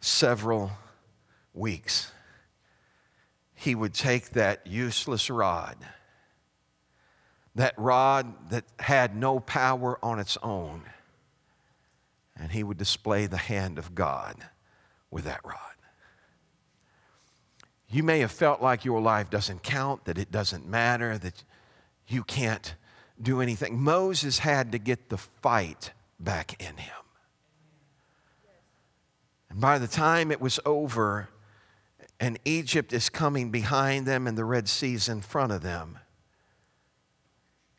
[0.00, 0.72] several
[1.58, 2.12] weeks,
[3.54, 5.76] he would take that useless rod,
[7.54, 10.84] that rod that had no power on its own,
[12.36, 14.36] and he would display the hand of God
[15.10, 15.56] with that rod.
[17.90, 21.42] You may have felt like your life doesn't count, that it doesn't matter, that
[22.06, 22.74] you can't
[23.20, 23.80] do anything.
[23.80, 26.94] Moses had to get the fight back in him.
[29.50, 31.28] And by the time it was over,
[32.20, 35.98] and Egypt is coming behind them, and the Red Sea's in front of them.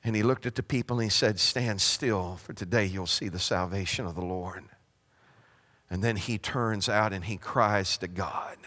[0.04, 3.28] And he looked at the people and he said, Stand still, for today you'll see
[3.28, 4.64] the salvation of the Lord.
[5.90, 8.58] And then he turns out and he cries to God.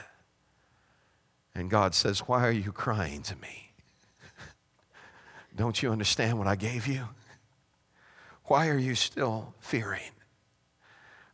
[1.54, 3.72] And God says, Why are you crying to me?
[5.56, 7.08] Don't you understand what I gave you?
[8.44, 10.10] Why are you still fearing?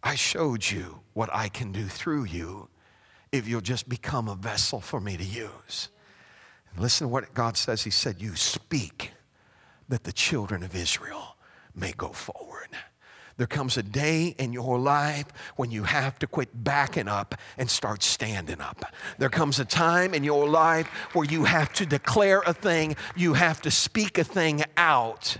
[0.02, 2.68] I showed you what I can do through you
[3.32, 5.88] if you'll just become a vessel for me to use.
[6.76, 7.84] listen to what God says.
[7.84, 9.12] He said, You speak
[9.88, 11.36] that the children of Israel
[11.74, 12.68] may go forward.
[13.38, 17.70] There comes a day in your life when you have to quit backing up and
[17.70, 18.84] start standing up.
[19.18, 23.34] There comes a time in your life where you have to declare a thing, you
[23.34, 25.36] have to speak a thing out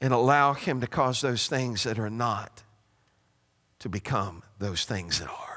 [0.00, 2.64] and allow Him to cause those things that are not
[3.78, 5.51] to become those things that are.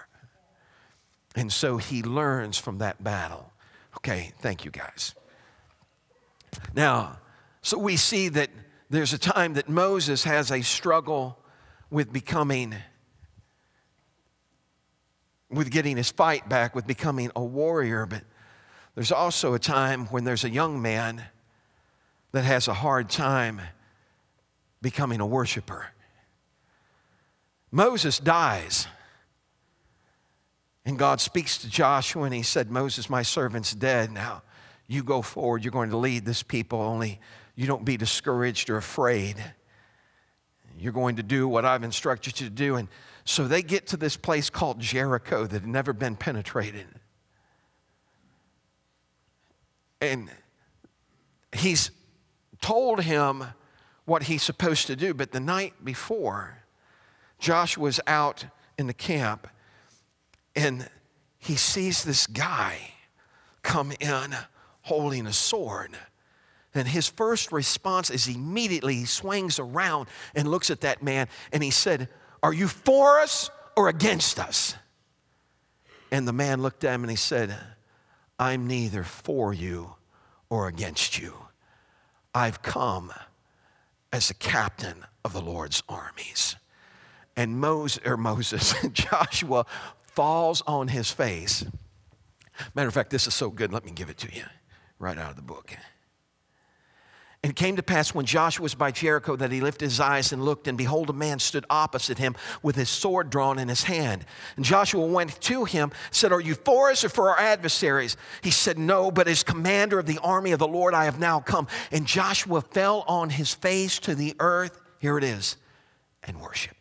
[1.35, 3.51] And so he learns from that battle.
[3.97, 5.13] Okay, thank you guys.
[6.73, 7.19] Now,
[7.61, 8.49] so we see that
[8.89, 11.37] there's a time that Moses has a struggle
[11.89, 12.75] with becoming,
[15.49, 18.23] with getting his fight back, with becoming a warrior, but
[18.95, 21.23] there's also a time when there's a young man
[22.31, 23.61] that has a hard time
[24.81, 25.87] becoming a worshiper.
[27.71, 28.87] Moses dies.
[30.85, 34.11] And God speaks to Joshua and he said, Moses, my servant's dead.
[34.11, 34.43] Now
[34.87, 35.63] you go forward.
[35.63, 37.19] You're going to lead this people, only
[37.55, 39.35] you don't be discouraged or afraid.
[40.77, 42.75] You're going to do what I've instructed you to do.
[42.75, 42.89] And
[43.23, 46.87] so they get to this place called Jericho that had never been penetrated.
[50.01, 50.29] And
[51.55, 51.91] he's
[52.61, 53.45] told him
[54.03, 56.59] what he's supposed to do, but the night before,
[57.39, 58.45] Joshua's out
[58.77, 59.47] in the camp
[60.55, 60.89] and
[61.37, 62.77] he sees this guy
[63.61, 64.35] come in
[64.81, 65.91] holding a sword.
[66.73, 71.63] And his first response is immediately he swings around and looks at that man and
[71.63, 72.09] he said,
[72.43, 74.75] Are you for us or against us?
[76.11, 77.55] And the man looked at him and he said,
[78.37, 79.95] I'm neither for you
[80.49, 81.33] or against you.
[82.33, 83.13] I've come
[84.11, 86.55] as the captain of the Lord's armies.
[87.35, 89.65] And Moses, Moses, Joshua
[90.15, 91.65] falls on his face.
[92.73, 94.43] Matter of fact, this is so good, let me give it to you
[94.97, 95.75] right out of the book.
[97.45, 100.33] And it came to pass when Joshua was by Jericho that he lifted his eyes
[100.33, 103.83] and looked, and behold, a man stood opposite him with his sword drawn in his
[103.83, 104.25] hand.
[104.55, 108.17] And Joshua went to him, said, Are you for us or for our adversaries?
[108.41, 111.39] He said, No, but as commander of the army of the Lord I have now
[111.39, 111.67] come.
[111.91, 115.57] And Joshua fell on his face to the earth, here it is,
[116.23, 116.74] and worshiped.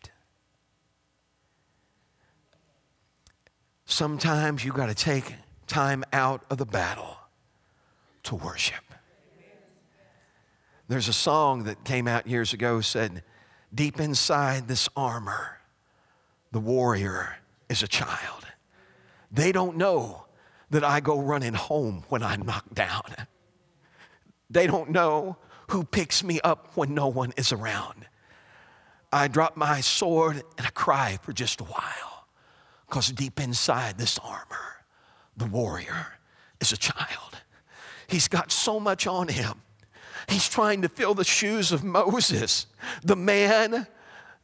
[3.87, 5.35] Sometimes you got to take
[5.67, 7.19] time out of the battle
[8.25, 8.83] to worship.
[10.89, 13.23] There's a song that came out years ago said,
[13.75, 15.59] Deep inside this armor,
[16.53, 17.37] the warrior
[17.69, 18.47] is a child.
[19.31, 20.27] They don't know
[20.71, 23.15] that I go running home when I'm knocked down.
[24.49, 25.37] They don't know
[25.71, 28.07] who picks me up when no one is around.
[29.13, 32.14] I drop my sword and I cry for just a while
[32.87, 34.85] because deep inside this armor,
[35.37, 36.19] the warrior
[36.61, 37.39] is a child.
[38.07, 39.63] He's got so much on him
[40.29, 42.67] He's trying to fill the shoes of Moses,
[43.03, 43.87] the man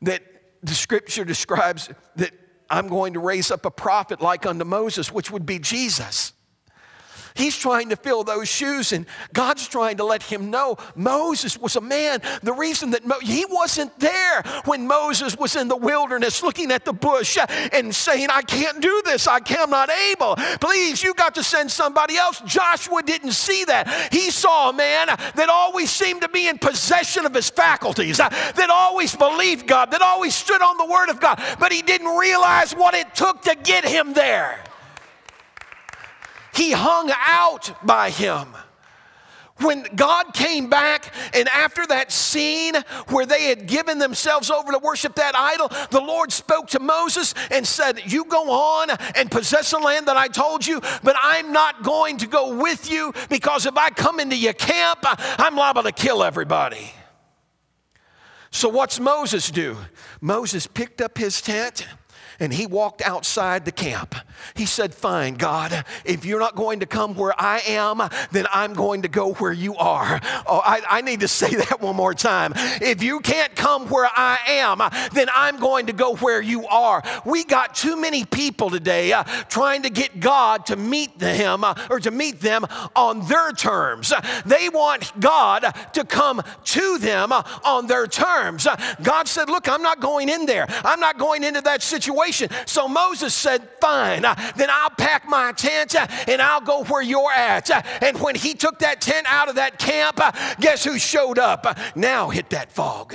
[0.02, 0.22] that
[0.62, 2.32] the scripture describes that
[2.68, 6.32] I'm going to raise up a prophet like unto Moses, which would be Jesus.
[7.40, 11.74] He's trying to fill those shoes, and God's trying to let him know Moses was
[11.74, 12.20] a man.
[12.42, 16.84] The reason that Mo- he wasn't there when Moses was in the wilderness looking at
[16.84, 20.36] the bush uh, and saying, I can't do this, I am not able.
[20.60, 22.42] Please, you got to send somebody else.
[22.44, 24.12] Joshua didn't see that.
[24.12, 28.28] He saw a man that always seemed to be in possession of his faculties, uh,
[28.28, 32.18] that always believed God, that always stood on the word of God, but he didn't
[32.18, 34.62] realize what it took to get him there.
[36.54, 38.48] He hung out by him.
[39.58, 42.74] When God came back, and after that scene
[43.08, 47.34] where they had given themselves over to worship that idol, the Lord spoke to Moses
[47.50, 51.52] and said, You go on and possess the land that I told you, but I'm
[51.52, 55.82] not going to go with you because if I come into your camp, I'm liable
[55.82, 56.92] to kill everybody.
[58.50, 59.76] So, what's Moses do?
[60.20, 61.86] Moses picked up his tent
[62.40, 64.14] and he walked outside the camp.
[64.54, 68.74] He said, Fine, God, if you're not going to come where I am, then I'm
[68.74, 70.20] going to go where you are.
[70.46, 72.52] Oh, I, I need to say that one more time.
[72.56, 74.80] If you can't come where I am,
[75.12, 77.02] then I'm going to go where you are.
[77.24, 81.74] We got too many people today uh, trying to get God to meet them uh,
[81.90, 84.12] or to meet them on their terms.
[84.46, 88.66] They want God to come to them uh, on their terms.
[89.02, 90.66] God said, Look, I'm not going in there.
[90.84, 92.50] I'm not going into that situation.
[92.66, 94.22] So Moses said, Fine,
[94.56, 97.70] then I'll pack my tent uh, and I'll go where you're at.
[97.70, 100.20] Uh, and when he took that tent out of that camp,
[100.60, 101.78] guess who showed up?
[101.94, 103.14] Now hit that fog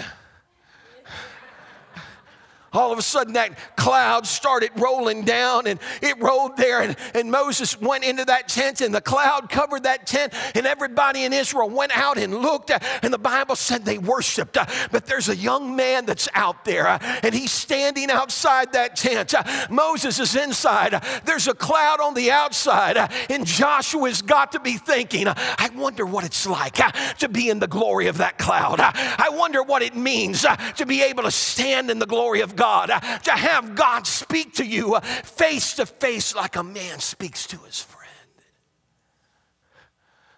[2.76, 7.32] all of a sudden that cloud started rolling down and it rolled there and, and
[7.32, 11.70] Moses went into that tent and the cloud covered that tent and everybody in Israel
[11.70, 14.58] went out and looked and the Bible said they worshiped.
[14.58, 18.96] Uh, but there's a young man that's out there uh, and he's standing outside that
[18.96, 19.34] tent.
[19.34, 21.02] Uh, Moses is inside.
[21.26, 22.98] There's a cloud on the outside
[23.30, 26.80] and Joshua's got to be thinking, I wonder what it's like
[27.20, 28.80] to be in the glory of that cloud.
[28.80, 30.46] I wonder what it means
[30.78, 32.65] to be able to stand in the glory of God.
[32.66, 32.88] God,
[33.26, 37.80] to have God speak to you face to face like a man speaks to his
[37.80, 38.10] friend.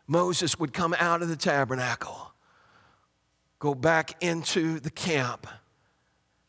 [0.08, 2.34] Moses would come out of the tabernacle,
[3.60, 5.48] go back into the camp,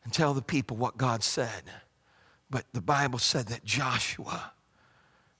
[0.03, 1.63] and tell the people what God said.
[2.49, 4.51] But the Bible said that Joshua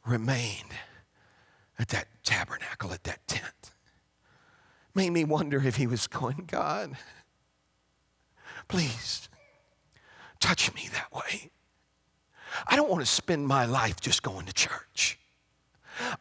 [0.05, 0.71] remained
[1.77, 3.73] at that tabernacle, at that tent.
[4.95, 6.95] Made me wonder if he was going, God,
[8.69, 9.28] please
[10.39, 11.51] touch me that way.
[12.67, 15.19] I don't want to spend my life just going to church.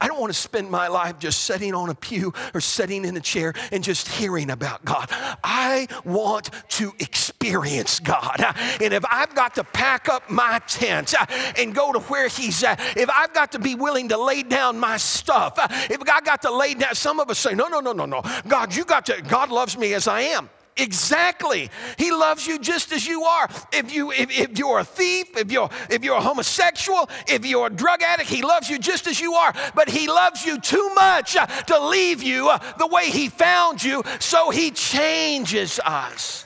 [0.00, 3.16] I don't want to spend my life just sitting on a pew or sitting in
[3.16, 5.06] a chair and just hearing about God.
[5.44, 8.44] I want to experience God.
[8.80, 11.14] And if I've got to pack up my tent
[11.58, 14.78] and go to where He's at, if I've got to be willing to lay down
[14.78, 15.58] my stuff,
[15.90, 18.22] if I got to lay down, some of us say, no, no, no, no, no.
[18.46, 20.50] God, you got to, God loves me as I am.
[20.78, 21.70] Exactly.
[21.96, 23.48] He loves you just as you are.
[23.72, 27.66] If you if, if you're a thief, if you're if you're a homosexual, if you're
[27.66, 29.52] a drug addict, he loves you just as you are.
[29.74, 33.82] But he loves you too much uh, to leave you uh, the way he found
[33.82, 36.44] you, so he changes us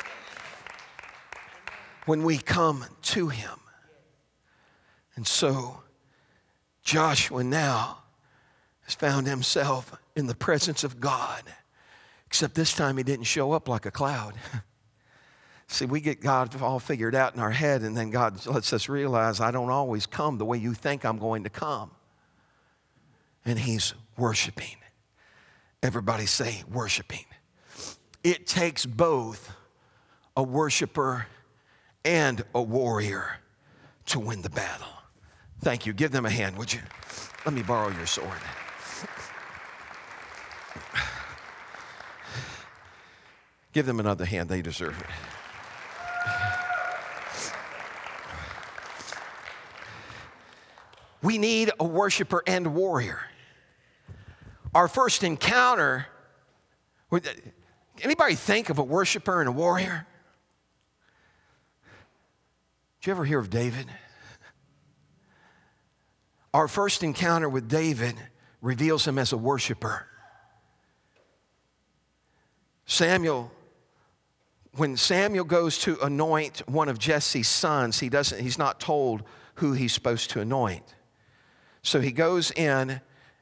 [2.06, 3.60] when we come to him.
[5.14, 5.82] And so
[6.82, 7.98] Joshua now
[8.82, 11.42] has found himself in the presence of God.
[12.32, 14.32] Except this time he didn't show up like a cloud.
[15.66, 18.88] See, we get God all figured out in our head, and then God lets us
[18.88, 21.90] realize I don't always come the way you think I'm going to come.
[23.44, 24.76] And He's worshiping.
[25.82, 27.26] Everybody say, worshiping.
[28.24, 29.52] It takes both
[30.34, 31.26] a worshiper
[32.02, 33.40] and a warrior
[34.06, 34.88] to win the battle.
[35.60, 35.92] Thank you.
[35.92, 36.80] Give them a hand, would you?
[37.44, 38.40] Let me borrow your sword.
[43.72, 45.06] Give them another hand, they deserve it.
[51.22, 53.20] We need a worshiper and warrior.
[54.74, 56.06] Our first encounter,
[58.02, 60.06] anybody think of a worshiper and a warrior?
[63.00, 63.86] Did you ever hear of David?
[66.52, 68.16] Our first encounter with David
[68.60, 70.06] reveals him as a worshiper.
[72.84, 73.50] Samuel,
[74.76, 79.22] when Samuel goes to anoint one of Jesse's sons, he doesn't, he's not told
[79.56, 80.94] who he's supposed to anoint.
[81.82, 83.00] So he goes in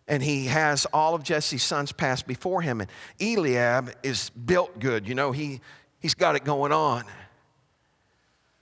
[0.08, 2.80] and he has all of Jesse's sons pass before him.
[2.80, 5.60] And Eliab is built good, you know, he,
[6.00, 7.04] he's got it going on.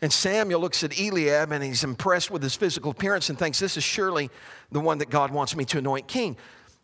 [0.00, 3.76] And Samuel looks at Eliab and he's impressed with his physical appearance and thinks, This
[3.76, 4.30] is surely
[4.70, 6.36] the one that God wants me to anoint king.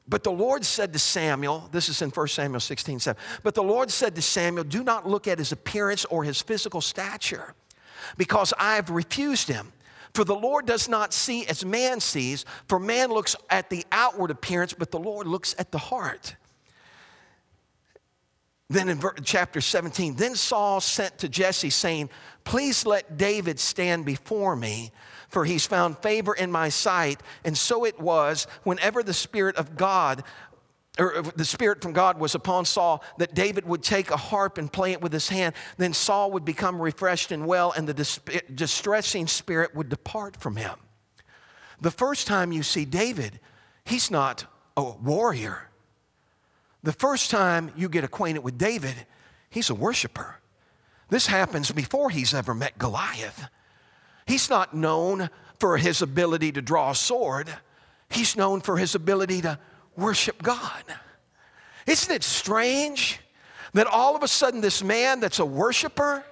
[0.06, 3.22] But the Lord said to Samuel, this is in 1 Samuel 16, 7.
[3.42, 6.80] But the Lord said to Samuel, Do not look at his appearance or his physical
[6.80, 7.54] stature,
[8.18, 9.72] because I have refused him.
[10.12, 14.30] For the Lord does not see as man sees, for man looks at the outward
[14.30, 16.36] appearance, but the Lord looks at the heart.
[18.70, 22.10] Then in chapter 17, then Saul sent to Jesse, saying,
[22.44, 24.92] Please let David stand before me,
[25.34, 27.20] for he's found favor in my sight.
[27.44, 30.24] And so it was, whenever the Spirit of God
[30.96, 34.72] or the Spirit from God was upon Saul, that David would take a harp and
[34.72, 35.56] play it with his hand.
[35.76, 40.78] Then Saul would become refreshed and well, and the distressing spirit would depart from him.
[41.80, 43.40] The first time you see David,
[43.84, 45.68] he's not a warrior.
[46.84, 48.94] The first time you get acquainted with David,
[49.50, 50.36] he's a worshiper.
[51.08, 53.48] This happens before he's ever met Goliath.
[54.26, 57.48] He's not known for his ability to draw a sword,
[58.10, 59.58] he's known for his ability to
[59.96, 60.84] worship God.
[61.86, 63.20] Isn't it strange
[63.74, 66.24] that all of a sudden this man that's a worshiper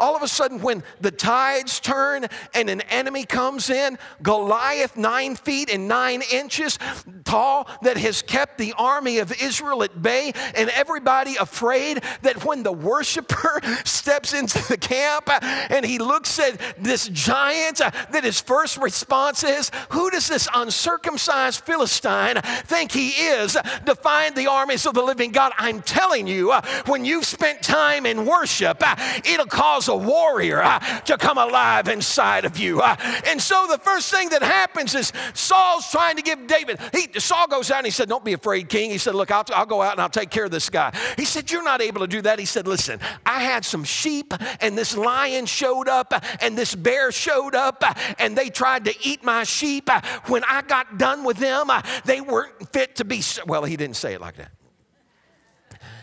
[0.00, 5.36] all of a sudden, when the tides turn and an enemy comes in, Goliath, nine
[5.36, 6.78] feet and nine inches
[7.24, 12.62] tall, that has kept the army of Israel at bay, and everybody afraid that when
[12.62, 15.28] the worshiper steps into the camp
[15.70, 20.48] and he looks at this giant, uh, that his first response is, Who does this
[20.54, 25.52] uncircumcised Philistine think he is, defying the armies of the living God?
[25.58, 30.62] I'm telling you, uh, when you've spent time in worship, uh, it'll cause a warrior
[30.62, 32.80] uh, to come alive inside of you.
[32.80, 37.08] Uh, and so the first thing that happens is Saul's trying to give David, he,
[37.20, 38.90] Saul goes out and he said, Don't be afraid, king.
[38.90, 40.96] He said, Look, I'll, I'll go out and I'll take care of this guy.
[41.16, 42.38] He said, You're not able to do that.
[42.38, 47.12] He said, Listen, I had some sheep and this lion showed up and this bear
[47.12, 47.84] showed up
[48.18, 49.90] and they tried to eat my sheep.
[50.26, 51.68] When I got done with them,
[52.04, 54.50] they weren't fit to be, well, he didn't say it like that.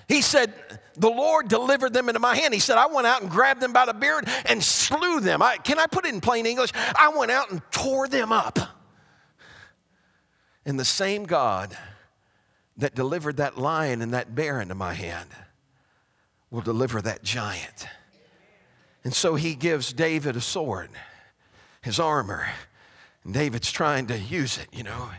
[0.07, 0.53] He said,
[0.97, 2.53] The Lord delivered them into my hand.
[2.53, 5.41] He said, I went out and grabbed them by the beard and slew them.
[5.41, 6.71] I, can I put it in plain English?
[6.75, 8.57] I went out and tore them up.
[10.65, 11.77] And the same God
[12.77, 15.29] that delivered that lion and that bear into my hand
[16.51, 17.87] will deliver that giant.
[19.03, 20.89] And so he gives David a sword,
[21.81, 22.47] his armor.
[23.23, 25.09] And David's trying to use it, you know.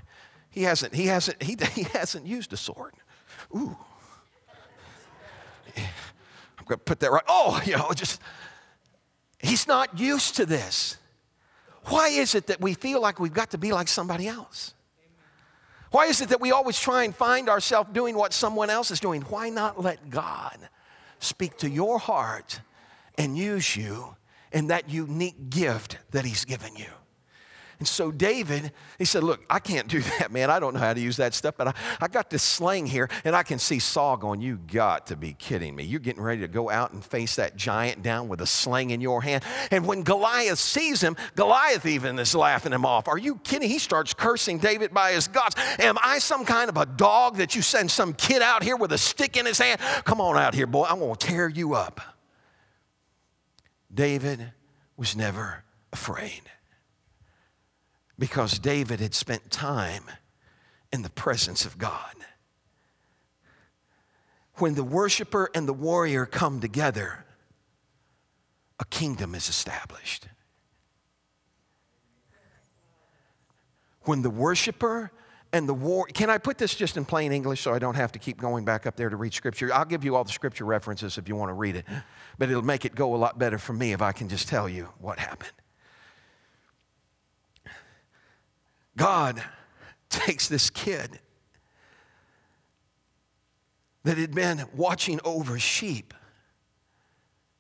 [0.51, 2.95] He hasn't, he hasn't, he, he hasn't used a sword.
[3.55, 3.77] Ooh.
[5.81, 7.23] I'm going to put that right.
[7.29, 8.21] Oh, you know, just,
[9.39, 10.97] he's not used to this.
[11.85, 14.75] Why is it that we feel like we've got to be like somebody else?
[15.91, 19.01] Why is it that we always try and find ourselves doing what someone else is
[19.01, 19.23] doing?
[19.23, 20.59] Why not let God
[21.19, 22.61] speak to your heart
[23.17, 24.15] and use you
[24.53, 26.91] in that unique gift that He's given you?
[27.79, 30.51] And so David, he said, Look, I can't do that, man.
[30.51, 33.09] I don't know how to use that stuff, but I, I got this sling here,
[33.25, 35.85] and I can see Saul going, You got to be kidding me.
[35.85, 39.01] You're getting ready to go out and face that giant down with a sling in
[39.01, 39.45] your hand.
[39.71, 43.07] And when Goliath sees him, Goliath even is laughing him off.
[43.07, 43.69] Are you kidding?
[43.69, 45.55] He starts cursing David by his gods.
[45.79, 48.93] Am I some kind of a dog that you send some kid out here with
[48.93, 49.81] a stick in his hand?
[50.05, 50.87] Come on out here, boy.
[50.89, 52.01] I'm going to tear you up.
[53.95, 54.53] David
[54.97, 55.63] was never
[55.93, 56.43] afraid
[58.19, 60.05] because David had spent time
[60.93, 62.15] in the presence of God.
[64.55, 67.25] When the worshiper and the warrior come together,
[68.81, 70.27] a kingdom is established.
[74.03, 75.13] When the worshiper
[75.53, 78.13] and the war, can I put this just in plain English so I don't have
[78.13, 79.73] to keep going back up there to read scripture?
[79.73, 81.85] I'll give you all the scripture references if you want to read it,
[82.39, 84.69] but it'll make it go a lot better for me if I can just tell
[84.69, 85.53] you what happened.
[88.99, 89.43] God
[90.11, 91.21] takes this kid
[94.05, 96.13] that had been watching over sheep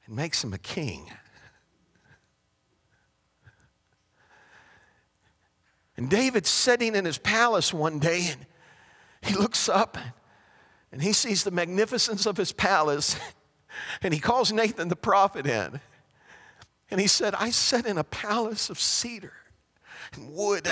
[0.06, 1.10] and makes him a king.
[5.96, 8.46] And David's sitting in his palace one day and
[9.20, 9.98] he looks up
[10.92, 13.18] and he sees the magnificence of his palace
[14.02, 15.80] and he calls Nathan the prophet in.
[16.90, 19.34] And he said, I sat in a palace of cedar
[20.14, 20.68] and wood.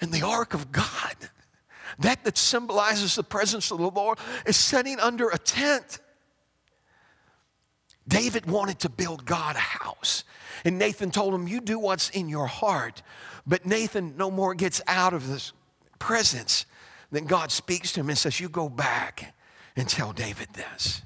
[0.00, 1.16] And the ark of God,
[1.98, 6.00] that that symbolizes the presence of the Lord, is sitting under a tent.
[8.06, 10.24] David wanted to build God a house.
[10.64, 13.02] And Nathan told him, You do what's in your heart.
[13.46, 15.52] But Nathan no more gets out of this
[15.98, 16.66] presence
[17.10, 19.34] than God speaks to him and says, You go back
[19.76, 21.02] and tell David this.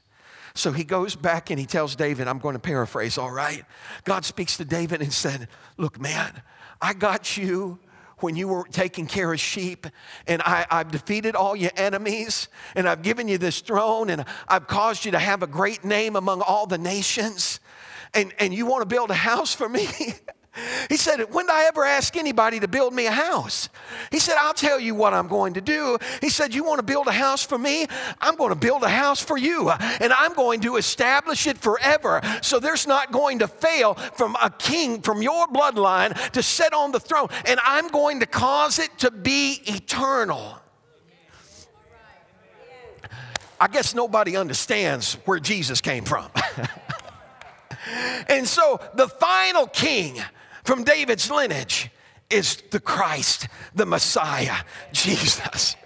[0.55, 3.65] So he goes back and he tells David, I'm going to paraphrase, all right?
[4.05, 6.43] God speaks to David and said, Look, man,
[6.81, 7.79] I got you
[8.23, 9.87] when you were taking care of sheep,
[10.27, 14.67] and I, have defeated all your enemies, and I've given you this throne, and I've
[14.67, 17.61] caused you to have a great name among all the nations,
[18.15, 19.89] and, and you want to build a house for me?
[20.91, 23.71] He said, When did I ever ask anybody to build me a house?
[24.11, 25.97] He said, I'll tell you what I'm going to do.
[26.21, 27.87] He said, You want to build a house for me?
[28.21, 32.21] I'm going to build a house for you, and I'm going to establish it forever.
[32.43, 36.93] So there's not going to fail from a king from your bloodline to sit on
[36.93, 40.59] the throne, and I'm going to cause it to be eternal.
[43.59, 46.27] I guess nobody understands where Jesus came from.
[48.29, 50.21] and so the final king
[50.65, 51.91] from David's lineage
[52.31, 54.57] is the Christ, the Messiah,
[54.93, 55.77] Jesus.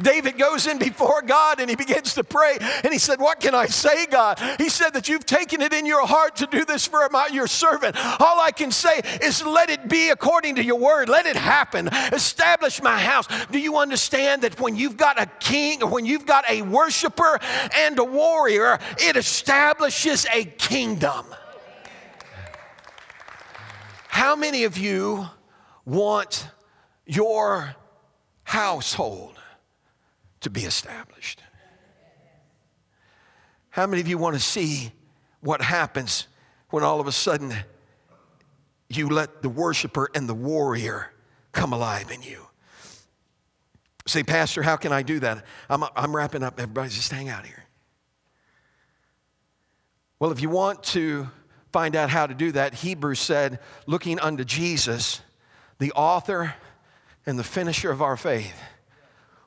[0.00, 2.58] David goes in before God and he begins to pray.
[2.84, 4.38] And he said, What can I say, God?
[4.58, 7.46] He said that you've taken it in your heart to do this for my, your
[7.46, 7.96] servant.
[8.20, 11.08] All I can say is let it be according to your word.
[11.08, 11.88] Let it happen.
[12.12, 13.26] Establish my house.
[13.50, 17.38] Do you understand that when you've got a king, or when you've got a worshiper
[17.74, 21.26] and a warrior, it establishes a kingdom?
[24.16, 25.26] How many of you
[25.84, 26.48] want
[27.04, 27.76] your
[28.44, 29.38] household
[30.40, 31.42] to be established?
[33.68, 34.90] How many of you want to see
[35.40, 36.28] what happens
[36.70, 37.52] when all of a sudden
[38.88, 41.12] you let the worshiper and the warrior
[41.52, 42.46] come alive in you?
[44.06, 45.44] Say, Pastor, how can I do that?
[45.68, 46.58] I'm, I'm wrapping up.
[46.58, 47.64] Everybody, just hang out here.
[50.18, 51.28] Well, if you want to
[51.76, 55.20] find out how to do that, Hebrews said, looking unto Jesus,
[55.78, 56.54] the author
[57.26, 58.58] and the finisher of our faith.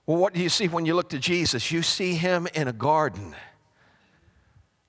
[0.05, 1.71] Well, what do you see when you look to Jesus?
[1.71, 3.35] You see him in a garden,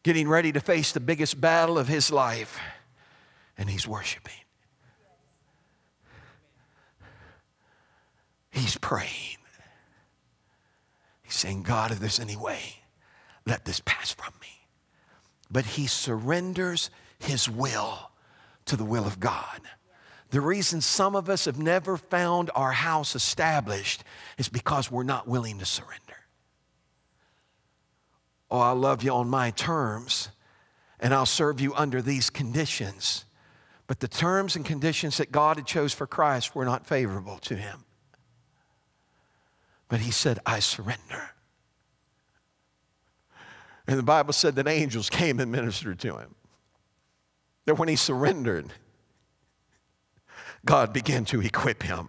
[0.03, 2.61] getting ready to face the biggest battle of his life,
[3.57, 4.35] and he's worshiping.
[8.51, 9.39] He's praying.
[11.23, 12.61] He's saying, God, if there's any way,
[13.47, 14.67] let this pass from me.
[15.51, 18.11] But he surrenders his will
[18.67, 19.61] to the will of God.
[20.31, 24.05] The reason some of us have never found our house established
[24.39, 25.99] is because we're not willing to surrender.
[28.51, 30.31] Oh, I love you on my terms,
[30.99, 33.25] and I'll serve you under these conditions.
[33.87, 37.57] But the terms and conditions that God had chose for Christ were not favorable to
[37.57, 37.85] him.
[39.89, 41.31] But he said, I surrender.
[43.89, 46.37] And the Bible said that angels came and ministered to him
[47.67, 48.73] that when he surrendered,
[50.65, 52.09] God began to equip him.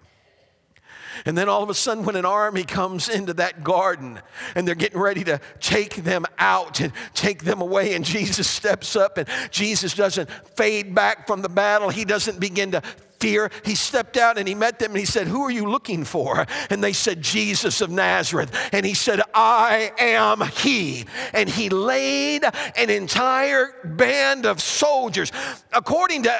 [1.25, 4.19] And then all of a sudden, when an army comes into that garden
[4.55, 8.95] and they're getting ready to take them out and take them away, and Jesus steps
[8.95, 12.81] up and Jesus doesn't fade back from the battle, he doesn't begin to
[13.21, 13.51] fear.
[13.63, 16.45] He stepped out and he met them and he said, Who are you looking for?
[16.69, 18.51] And they said, Jesus of Nazareth.
[18.73, 21.05] And he said, I am he.
[21.33, 22.43] And he laid
[22.75, 25.31] an entire band of soldiers.
[25.71, 26.39] According to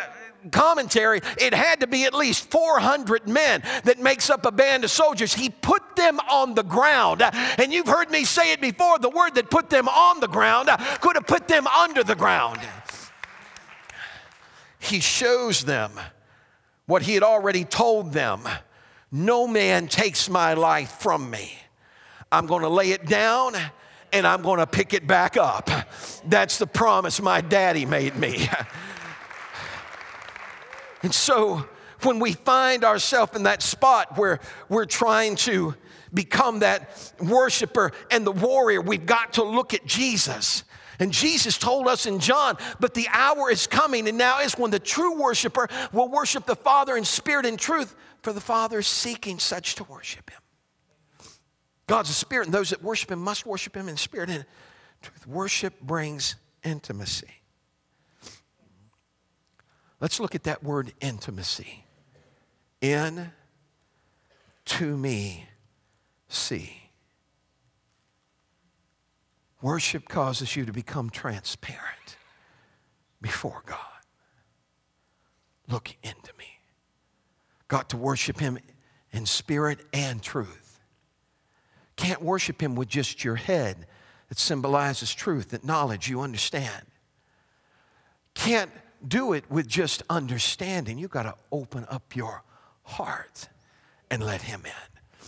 [0.52, 4.90] commentary, it had to be at least 400 men that makes up a band of
[4.90, 5.36] soldiers.
[5.36, 7.22] He put them on the ground.
[7.22, 10.70] And you've heard me say it before the word that put them on the ground
[11.02, 12.60] could have put them under the ground.
[14.80, 15.92] He shows them
[16.86, 18.48] what he had already told them
[19.12, 21.54] No man takes my life from me.
[22.32, 23.56] I'm going to lay it down
[24.14, 25.70] and I'm going to pick it back up.
[26.26, 28.48] That's the promise my daddy made me.
[31.04, 31.66] and so
[32.04, 35.76] when we find ourselves in that spot where we're trying to
[36.14, 40.64] become that worshiper and the warrior, we've got to look at Jesus.
[41.02, 44.70] And Jesus told us in John, but the hour is coming, and now is when
[44.70, 48.88] the true worshiper will worship the Father in spirit and truth, for the Father is
[48.88, 50.40] seeking such to worship him.
[51.88, 54.46] God's a spirit, and those that worship him must worship him in spirit and
[55.02, 55.26] truth.
[55.26, 57.32] Worship brings intimacy.
[60.00, 61.84] Let's look at that word intimacy.
[62.80, 63.32] In
[64.66, 65.48] to me
[66.30, 66.81] see.
[69.62, 72.18] Worship causes you to become transparent
[73.22, 73.78] before God.
[75.68, 76.60] Look into me.
[77.68, 78.58] Got to worship Him
[79.12, 80.80] in spirit and truth.
[81.96, 83.86] Can't worship Him with just your head
[84.30, 86.86] that symbolizes truth, that knowledge you understand.
[88.34, 88.72] Can't
[89.08, 90.98] do it with just understanding.
[90.98, 92.44] You've got to open up your
[92.84, 93.48] heart
[94.10, 95.28] and let Him in.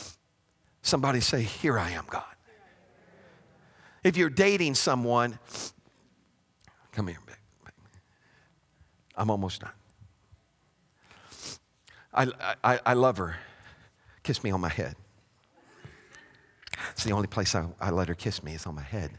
[0.81, 2.32] Somebody say, Here I am, God.
[4.04, 5.39] If you're dating someone,
[6.91, 7.18] come here.
[9.16, 9.72] I'm almost done.
[12.14, 13.36] I, I, I love her.
[14.24, 14.95] Kiss me on my head.
[16.91, 19.12] It's the only place I, I let her kiss me is on my head.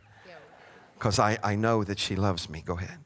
[0.95, 2.62] Because I, I know that she loves me.
[2.64, 2.99] Go ahead.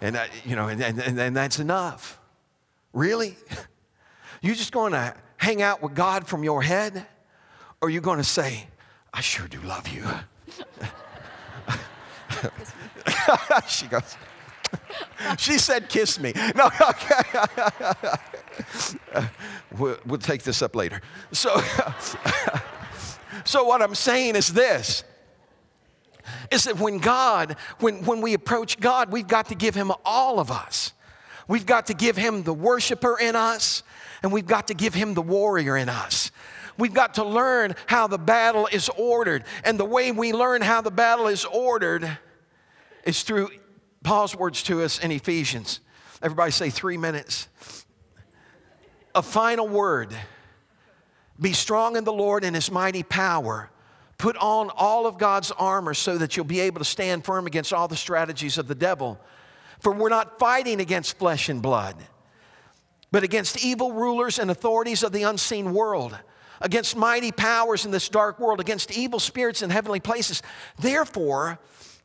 [0.00, 2.20] And, I, you know, and, and, and that's enough.
[2.92, 3.36] Really?
[4.44, 7.06] You just going to hang out with God from your head?
[7.80, 8.66] Or are you going to say,
[9.14, 10.04] I sure do love you?
[13.68, 14.16] she goes,
[15.38, 16.32] she said, kiss me.
[16.54, 17.22] No, okay.
[19.78, 21.00] we'll, we'll take this up later.
[21.30, 21.60] So,
[23.44, 25.04] so what I'm saying is this
[26.50, 30.38] is that when God, when, when we approach God, we've got to give Him all
[30.38, 30.92] of us.
[31.48, 33.82] We've got to give Him the worshiper in us,
[34.22, 36.30] and we've got to give Him the warrior in us.
[36.78, 39.44] We've got to learn how the battle is ordered.
[39.64, 42.18] And the way we learn how the battle is ordered
[43.04, 43.50] is through
[44.02, 45.80] Paul's words to us in Ephesians.
[46.22, 47.48] Everybody say three minutes.
[49.14, 50.16] A final word
[51.40, 53.68] Be strong in the Lord and his mighty power.
[54.16, 57.72] Put on all of God's armor so that you'll be able to stand firm against
[57.72, 59.18] all the strategies of the devil.
[59.80, 61.96] For we're not fighting against flesh and blood,
[63.10, 66.16] but against evil rulers and authorities of the unseen world
[66.62, 70.42] against mighty powers in this dark world, against evil spirits in heavenly places.
[70.78, 71.58] Therefore,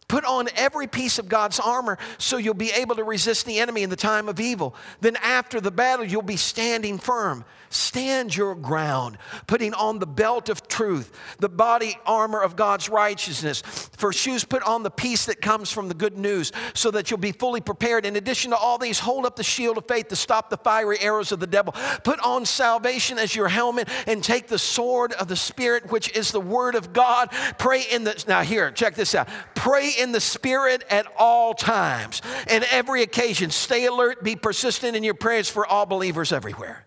[0.08, 3.84] Put on every piece of God's armor so you'll be able to resist the enemy
[3.84, 4.74] in the time of evil.
[5.02, 7.44] Then, after the battle, you'll be standing firm.
[7.70, 13.62] Stand your ground, putting on the belt of truth, the body armor of God's righteousness.
[13.98, 17.20] For shoes, put on the peace that comes from the good news so that you'll
[17.20, 18.06] be fully prepared.
[18.06, 20.98] In addition to all these, hold up the shield of faith to stop the fiery
[21.02, 21.74] arrows of the devil.
[22.06, 26.32] Put on salvation as your helmet and take the sword of the Spirit, which is
[26.32, 27.30] the word of God.
[27.58, 29.28] Pray in the, now here, check this out.
[29.56, 33.50] Pray in the Spirit at all times and every occasion.
[33.50, 36.86] Stay alert, be persistent in your prayers for all believers everywhere.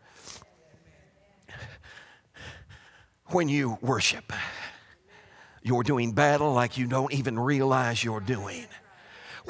[3.33, 4.33] when you worship.
[5.63, 8.67] You're doing battle like you don't even realize you're doing.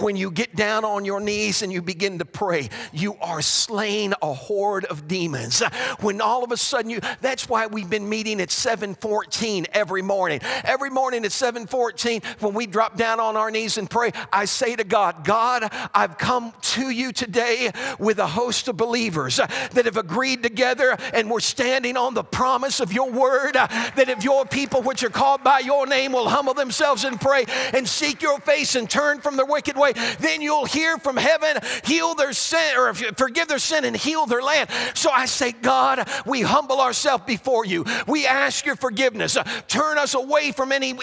[0.00, 4.14] When you get down on your knees and you begin to pray, you are slaying
[4.22, 5.60] a horde of demons.
[6.00, 10.40] When all of a sudden you that's why we've been meeting at 714 every morning.
[10.64, 14.76] Every morning at 714, when we drop down on our knees and pray, I say
[14.76, 19.96] to God, God, I've come to you today with a host of believers that have
[19.96, 24.82] agreed together and we're standing on the promise of your word that if your people
[24.82, 27.44] which are called by your name will humble themselves and pray
[27.74, 31.58] and seek your face and turn from their wicked way, then you'll hear from heaven,
[31.84, 34.70] heal their sin, or forgive their sin and heal their land.
[34.94, 37.84] So I say, God, we humble ourselves before you.
[38.06, 39.36] We ask your forgiveness.
[39.36, 40.94] Uh, turn us away from any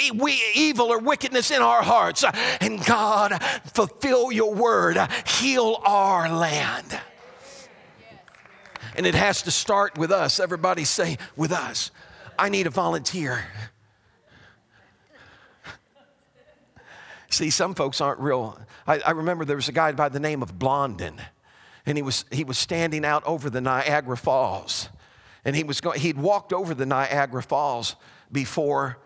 [0.56, 2.24] evil or wickedness in our hearts.
[2.24, 2.32] Uh,
[2.62, 3.42] and God,
[3.74, 4.98] fulfill your word.
[5.26, 7.00] Heal our land.
[8.96, 10.40] And it has to start with us.
[10.40, 11.92] Everybody say, with us.
[12.40, 13.46] I need a volunteer.
[17.30, 18.58] See, some folks aren't real.
[18.88, 21.22] I, I, remember there was a guy by the name of Blondin,
[21.86, 24.90] and he was, he was standing out over the Niagara Falls.
[25.44, 27.96] And he was going, he'd walked over the Niagara Falls
[28.32, 28.98] before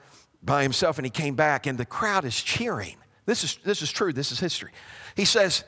[0.44, 2.98] by himself, and he came back, and the crowd is cheering.
[3.26, 4.72] This is, this is true, this is history.
[5.16, 5.64] He says,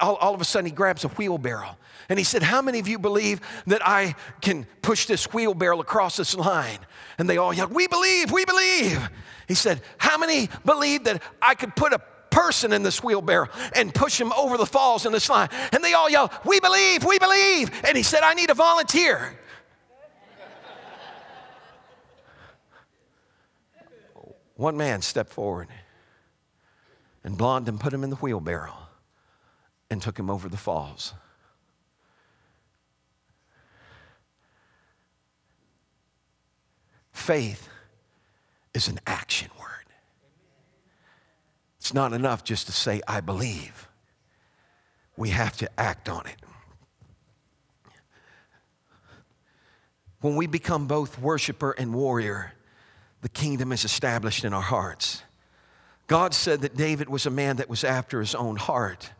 [0.00, 1.76] all, all of a sudden, he grabs a wheelbarrow.
[2.08, 6.16] And he said, How many of you believe that I can push this wheelbarrow across
[6.16, 6.78] this line?
[7.18, 9.08] And they all yelled, We believe, we believe.
[9.48, 12.00] He said, How many believe that I could put a
[12.36, 15.48] person in this wheelbarrow and push him over the falls in this line?
[15.72, 17.70] And they all yelled, We believe, we believe.
[17.84, 19.38] And he said, I need a volunteer.
[24.56, 25.68] One man stepped forward
[27.26, 28.72] and Blondin put him in the wheelbarrow
[29.90, 31.12] and took him over the falls.
[37.12, 37.68] Faith
[38.74, 39.65] is an action word.
[41.86, 43.86] It's not enough just to say, I believe.
[45.16, 46.34] We have to act on it.
[50.20, 52.54] When we become both worshiper and warrior,
[53.22, 55.22] the kingdom is established in our hearts.
[56.08, 59.12] God said that David was a man that was after his own heart.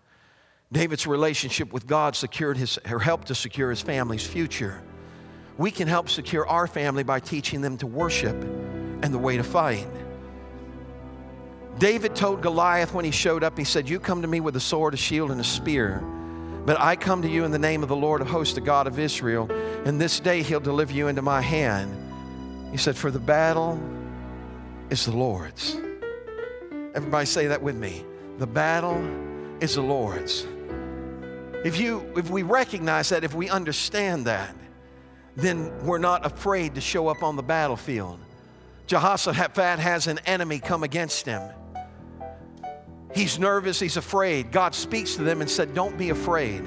[0.73, 4.83] David's relationship with God secured his, or helped to secure his family's future.
[5.57, 9.45] We can help secure our family by teaching them to worship and the way to
[9.45, 9.87] fight.
[11.79, 14.61] David told Goliath when he showed up, he said, You come to me with a
[14.61, 16.03] sword, a shield, and a spear,
[16.65, 18.87] but I come to you in the name of the Lord of hosts, the God
[18.87, 19.51] of Israel,
[19.85, 21.95] and this day he'll deliver you into my hand.
[22.73, 23.79] He said, For the battle
[24.89, 25.77] is the Lord's.
[26.95, 28.05] Everybody say that with me.
[28.39, 28.97] The battle
[29.61, 30.47] is the Lord's.
[31.65, 34.55] If you if we recognize that, if we understand that,
[35.37, 38.19] then we're not afraid to show up on the battlefield.
[38.87, 41.43] Jehoshaphat has an enemy come against him.
[43.17, 44.53] He's nervous, he's afraid.
[44.53, 46.63] God speaks to them and said, Don't be afraid.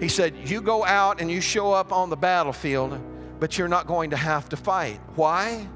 [0.00, 3.00] He said, You go out and you show up on the battlefield,
[3.38, 5.00] but you're not going to have to fight.
[5.14, 5.68] Why?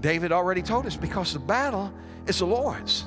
[0.00, 1.90] David already told us because the battle
[2.26, 3.06] is the Lord's.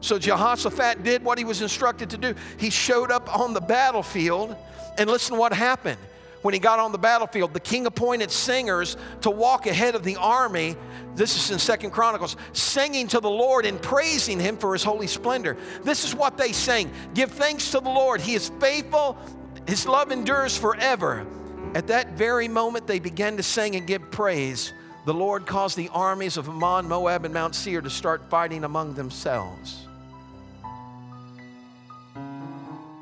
[0.00, 2.34] So Jehoshaphat did what he was instructed to do.
[2.56, 4.54] He showed up on the battlefield,
[4.96, 5.98] and listen what happened.
[6.46, 10.14] When he got on the battlefield, the king appointed singers to walk ahead of the
[10.14, 10.76] army.
[11.16, 15.08] This is in Second Chronicles, singing to the Lord and praising him for his holy
[15.08, 15.56] splendor.
[15.82, 18.20] This is what they sang Give thanks to the Lord.
[18.20, 19.18] He is faithful,
[19.66, 21.26] his love endures forever.
[21.74, 24.72] At that very moment, they began to sing and give praise
[25.04, 28.94] the Lord caused the armies of Ammon, Moab, and Mount Seir to start fighting among
[28.94, 29.84] themselves.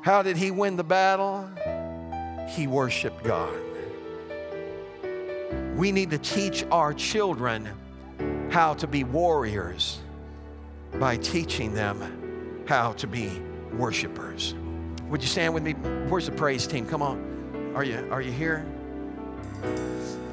[0.01, 1.47] How did he win the battle?
[2.47, 3.53] He worshiped God.
[5.75, 7.69] We need to teach our children
[8.49, 9.99] how to be warriors
[10.99, 13.41] by teaching them how to be
[13.73, 14.55] worshipers.
[15.09, 15.73] Would you stand with me?
[16.07, 16.85] Where's the praise team?
[16.87, 17.73] Come on.
[17.75, 18.65] Are you, are you here?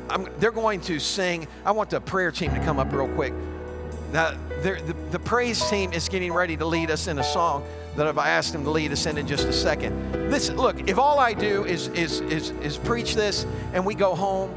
[0.08, 1.48] I'm, they're going to sing.
[1.64, 3.34] I want the prayer team to come up real quick.
[4.12, 7.64] Now, the, the praise team is getting ready to lead us in a song
[7.96, 10.30] that I've asked them to lead us in in just a second.
[10.30, 14.14] This, look, if all I do is, is, is, is preach this and we go
[14.14, 14.50] home,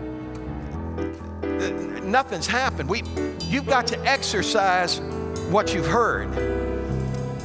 [2.10, 2.90] nothing's happened.
[2.90, 3.04] We,
[3.42, 5.00] you've got to exercise
[5.50, 6.30] what you've heard.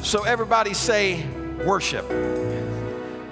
[0.04, 1.26] So everybody say
[1.64, 2.06] worship.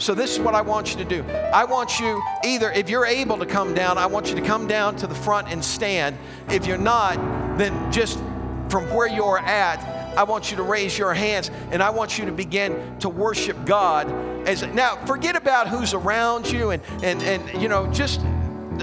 [0.01, 1.25] So, this is what I want you to do.
[1.53, 4.69] I want you either, if you're able to come down, I want you to come
[4.69, 6.17] down to the front and stand.
[6.49, 7.17] If you're not,
[7.59, 8.21] then just
[8.69, 12.25] from where you're at, I want you to raise your hands and I want you
[12.25, 14.11] to begin to worship God.
[14.49, 18.21] As now, forget about who's around you and and and you know, just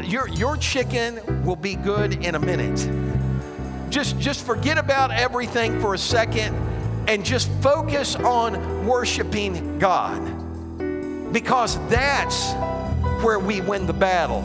[0.02, 2.90] your your chicken will be good in a minute.
[3.90, 6.56] Just just forget about everything for a second
[7.10, 10.22] and just focus on worshiping God
[11.34, 12.54] because that's
[13.22, 14.42] where we win the battle.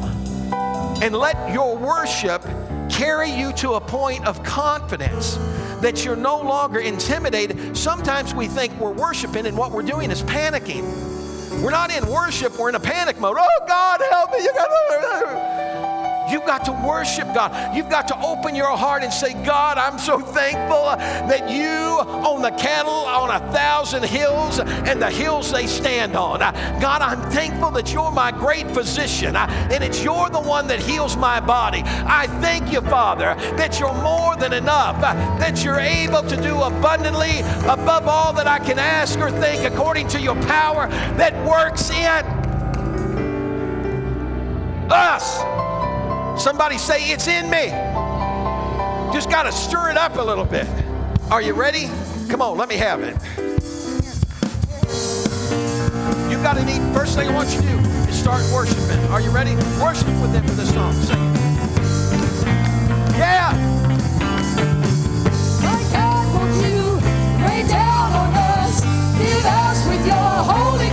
[1.05, 2.43] And let your worship
[2.91, 5.39] carry you to a point of confidence
[5.83, 7.77] that you're no longer intimidated.
[7.77, 10.83] Sometimes we think we're worshiping and what we're doing is panicking.
[11.63, 13.37] We're not in worship, we're in a panic mode.
[13.39, 14.39] Oh God, help me.
[14.43, 15.60] You got
[16.31, 17.77] You've got to worship God.
[17.77, 20.85] You've got to open your heart and say, God, I'm so thankful
[21.29, 26.41] that you own the cattle on a thousand hills and the hills they stand on.
[26.81, 30.81] God, I'm thankful that you're my great physician uh, and it's you're the one that
[30.81, 31.83] heals my body.
[31.85, 36.61] I thank you, Father, that you're more than enough, uh, that you're able to do
[36.63, 41.91] abundantly above all that I can ask or think according to your power that works
[41.91, 42.41] in
[44.91, 45.60] us.
[46.41, 47.69] Somebody say, It's in me.
[49.13, 50.67] Just got to stir it up a little bit.
[51.31, 51.91] Are you ready?
[52.31, 53.15] Come on, let me have it.
[56.31, 57.77] You've got to need, first thing I want you to do
[58.09, 58.99] is start worshiping.
[59.11, 59.55] Are you ready?
[59.83, 60.95] Worship with them for this song.
[60.95, 61.37] Sing it.
[63.19, 63.53] Yeah.
[65.61, 66.95] My God, won't you
[67.45, 68.83] rain down on us?
[68.83, 70.90] Us with your Holy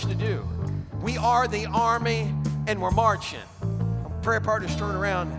[0.00, 0.46] to do.
[1.02, 2.34] We are the army
[2.66, 3.40] and we're marching.
[4.22, 5.30] Prayer partners turn around.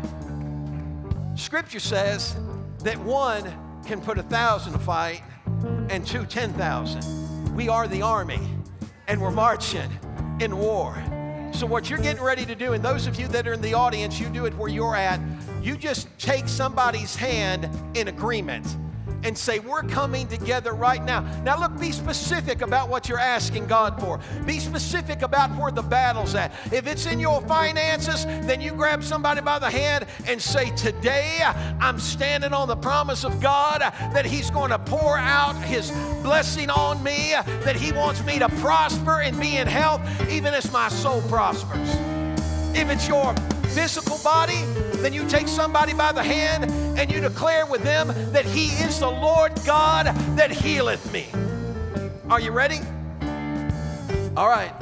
[1.35, 2.35] Scripture says
[2.83, 3.43] that one
[3.85, 5.23] can put a thousand to fight
[5.89, 7.55] and two ten thousand.
[7.55, 8.39] We are the army
[9.07, 9.89] and we're marching
[10.39, 10.95] in war.
[11.53, 13.73] So, what you're getting ready to do, and those of you that are in the
[13.73, 15.19] audience, you do it where you're at,
[15.61, 18.75] you just take somebody's hand in agreement
[19.24, 21.21] and say, We're coming together right now.
[21.43, 24.19] Now, look, be specific about what you're asking God for.
[24.45, 26.51] Be specific about where the battle's at.
[26.71, 31.39] If it's in your finances, then you grab somebody by the hand and say, Today
[31.80, 36.69] I'm standing on the promise of God that He's going to pour out His blessing
[36.69, 40.89] on me, that He wants me to prosper and be in health, even as my
[40.89, 41.89] soul prospers.
[42.76, 43.36] If it's your
[43.70, 44.61] physical body,
[45.01, 48.99] then you take somebody by the hand and you declare with them that He is
[48.99, 50.07] the Lord God
[50.38, 51.28] that healeth me.
[52.30, 52.80] Are you ready?
[54.36, 54.74] All right.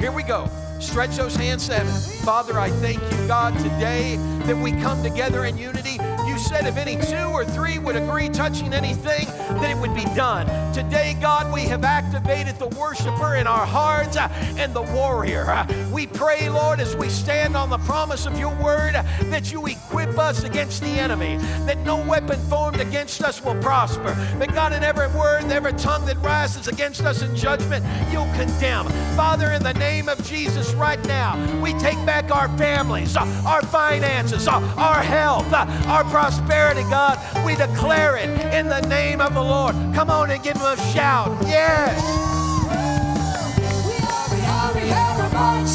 [0.00, 0.48] Here we go.
[0.80, 1.92] Stretch those hands seven.
[2.24, 5.98] Father, I thank you, God, today that we come together in unity.
[6.26, 10.04] You said if any two or three would agree touching anything, that it would be
[10.14, 10.46] done.
[10.72, 15.66] Today, God, we have activated the worshiper in our hearts and the warrior.
[15.90, 20.18] We pray, Lord, as we stand on the promise of your word, that you equip
[20.18, 24.14] us against the enemy, that no weapon formed against us will prosper.
[24.38, 28.86] That God, in every word, every tongue that rises against us in judgment, you'll condemn.
[29.16, 33.62] Father, in the name of Jesus, right now, we take back our families, uh, our
[33.62, 37.18] finances, uh, our health, uh, our prosperity, God.
[37.46, 39.74] We declare it in the name of the Lord.
[39.94, 41.36] Come on and give him a shout.
[41.46, 41.96] Yes,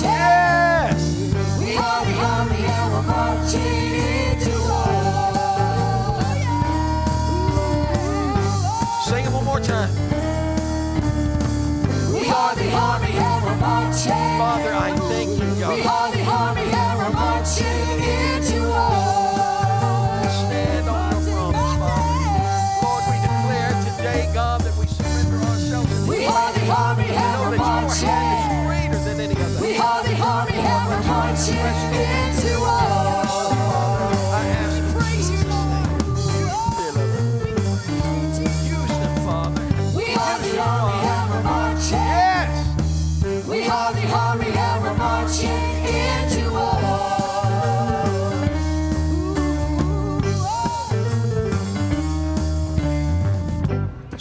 [0.01, 1.01] yes.
[1.59, 3.61] We are the army and we're marching
[4.31, 5.31] into war.
[9.07, 9.91] Sing it one more time.
[12.13, 14.11] We are the army and we're marching.
[14.11, 16.05] Father, I thank you, God.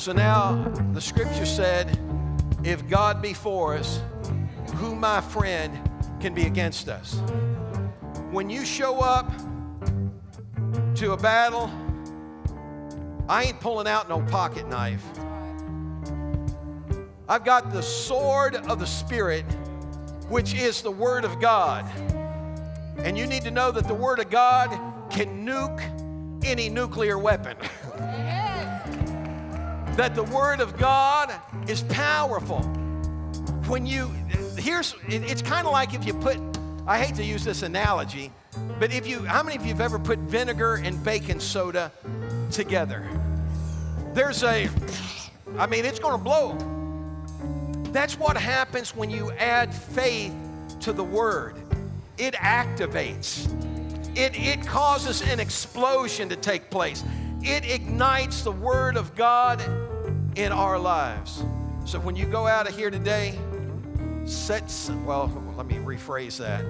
[0.04, 1.98] So now the scripture said,
[2.62, 4.02] if God be for us,
[4.74, 5.80] who, my friend,
[6.20, 7.14] can be against us?
[8.30, 9.32] When you show up
[10.96, 11.70] to a battle,
[13.30, 15.02] I ain't pulling out no pocket knife.
[17.26, 19.46] I've got the sword of the Spirit,
[20.28, 21.90] which is the Word of God.
[22.98, 24.68] And you need to know that the Word of God
[25.10, 27.56] can nuke any nuclear weapon.
[29.96, 31.32] that the Word of God
[31.68, 32.60] is powerful.
[33.68, 34.08] When you,
[34.56, 36.38] here's, it's kind of like if you put,
[36.86, 38.32] I hate to use this analogy,
[38.80, 41.92] but if you, how many of you have ever put vinegar and baking soda
[42.50, 43.08] together?
[44.14, 44.68] There's a,
[45.58, 46.58] I mean, it's going to blow.
[47.92, 50.34] That's what happens when you add faith
[50.80, 51.56] to the Word.
[52.18, 53.48] It activates.
[54.16, 57.04] It, it causes an explosion to take place.
[57.42, 59.60] It ignites the Word of God
[60.36, 61.44] in our lives.
[61.84, 63.38] So when you go out of here today,
[64.24, 66.64] set, some- well, let me rephrase that.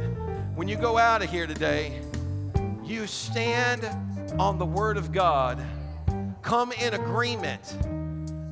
[0.55, 2.01] When you go out of here today,
[2.85, 3.89] you stand
[4.39, 5.61] on the Word of God,
[6.43, 7.77] come in agreement,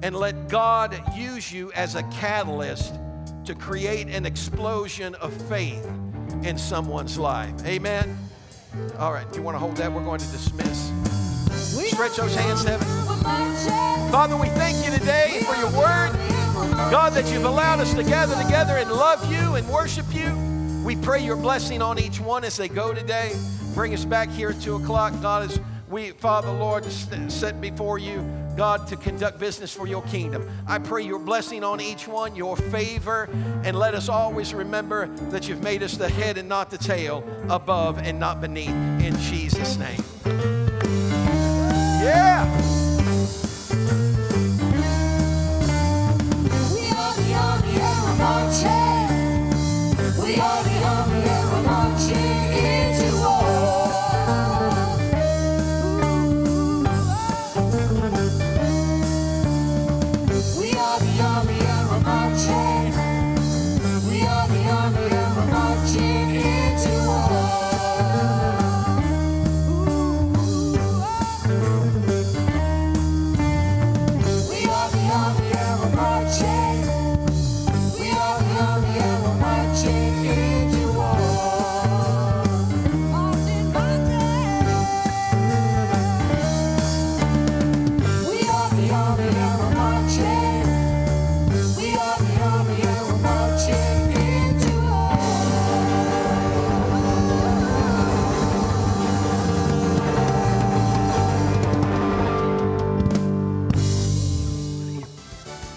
[0.02, 2.94] and let God use you as a catalyst
[3.44, 5.86] to create an explosion of faith
[6.42, 7.54] in someone's life.
[7.66, 8.18] Amen.
[8.98, 9.92] All right, do you want to hold that?
[9.92, 10.90] We're going to dismiss.
[11.88, 12.86] Stretch those hands heaven.
[14.10, 16.12] Father, we thank you today for your word.
[16.90, 20.32] God, that you've allowed us to gather together and love you and worship you.
[20.84, 23.32] We pray your blessing on each one as they go today.
[23.74, 25.12] Bring us back here at 2 o'clock.
[25.22, 28.22] God, as we, Father, Lord, set before you
[28.56, 30.48] God, to conduct business for your kingdom.
[30.66, 33.28] I pray your blessing on each one, your favor,
[33.64, 37.24] and let us always remember that you've made us the head and not the tail,
[37.48, 38.68] above and not beneath.
[38.68, 40.61] In Jesus' name.
[42.02, 42.61] Yeah.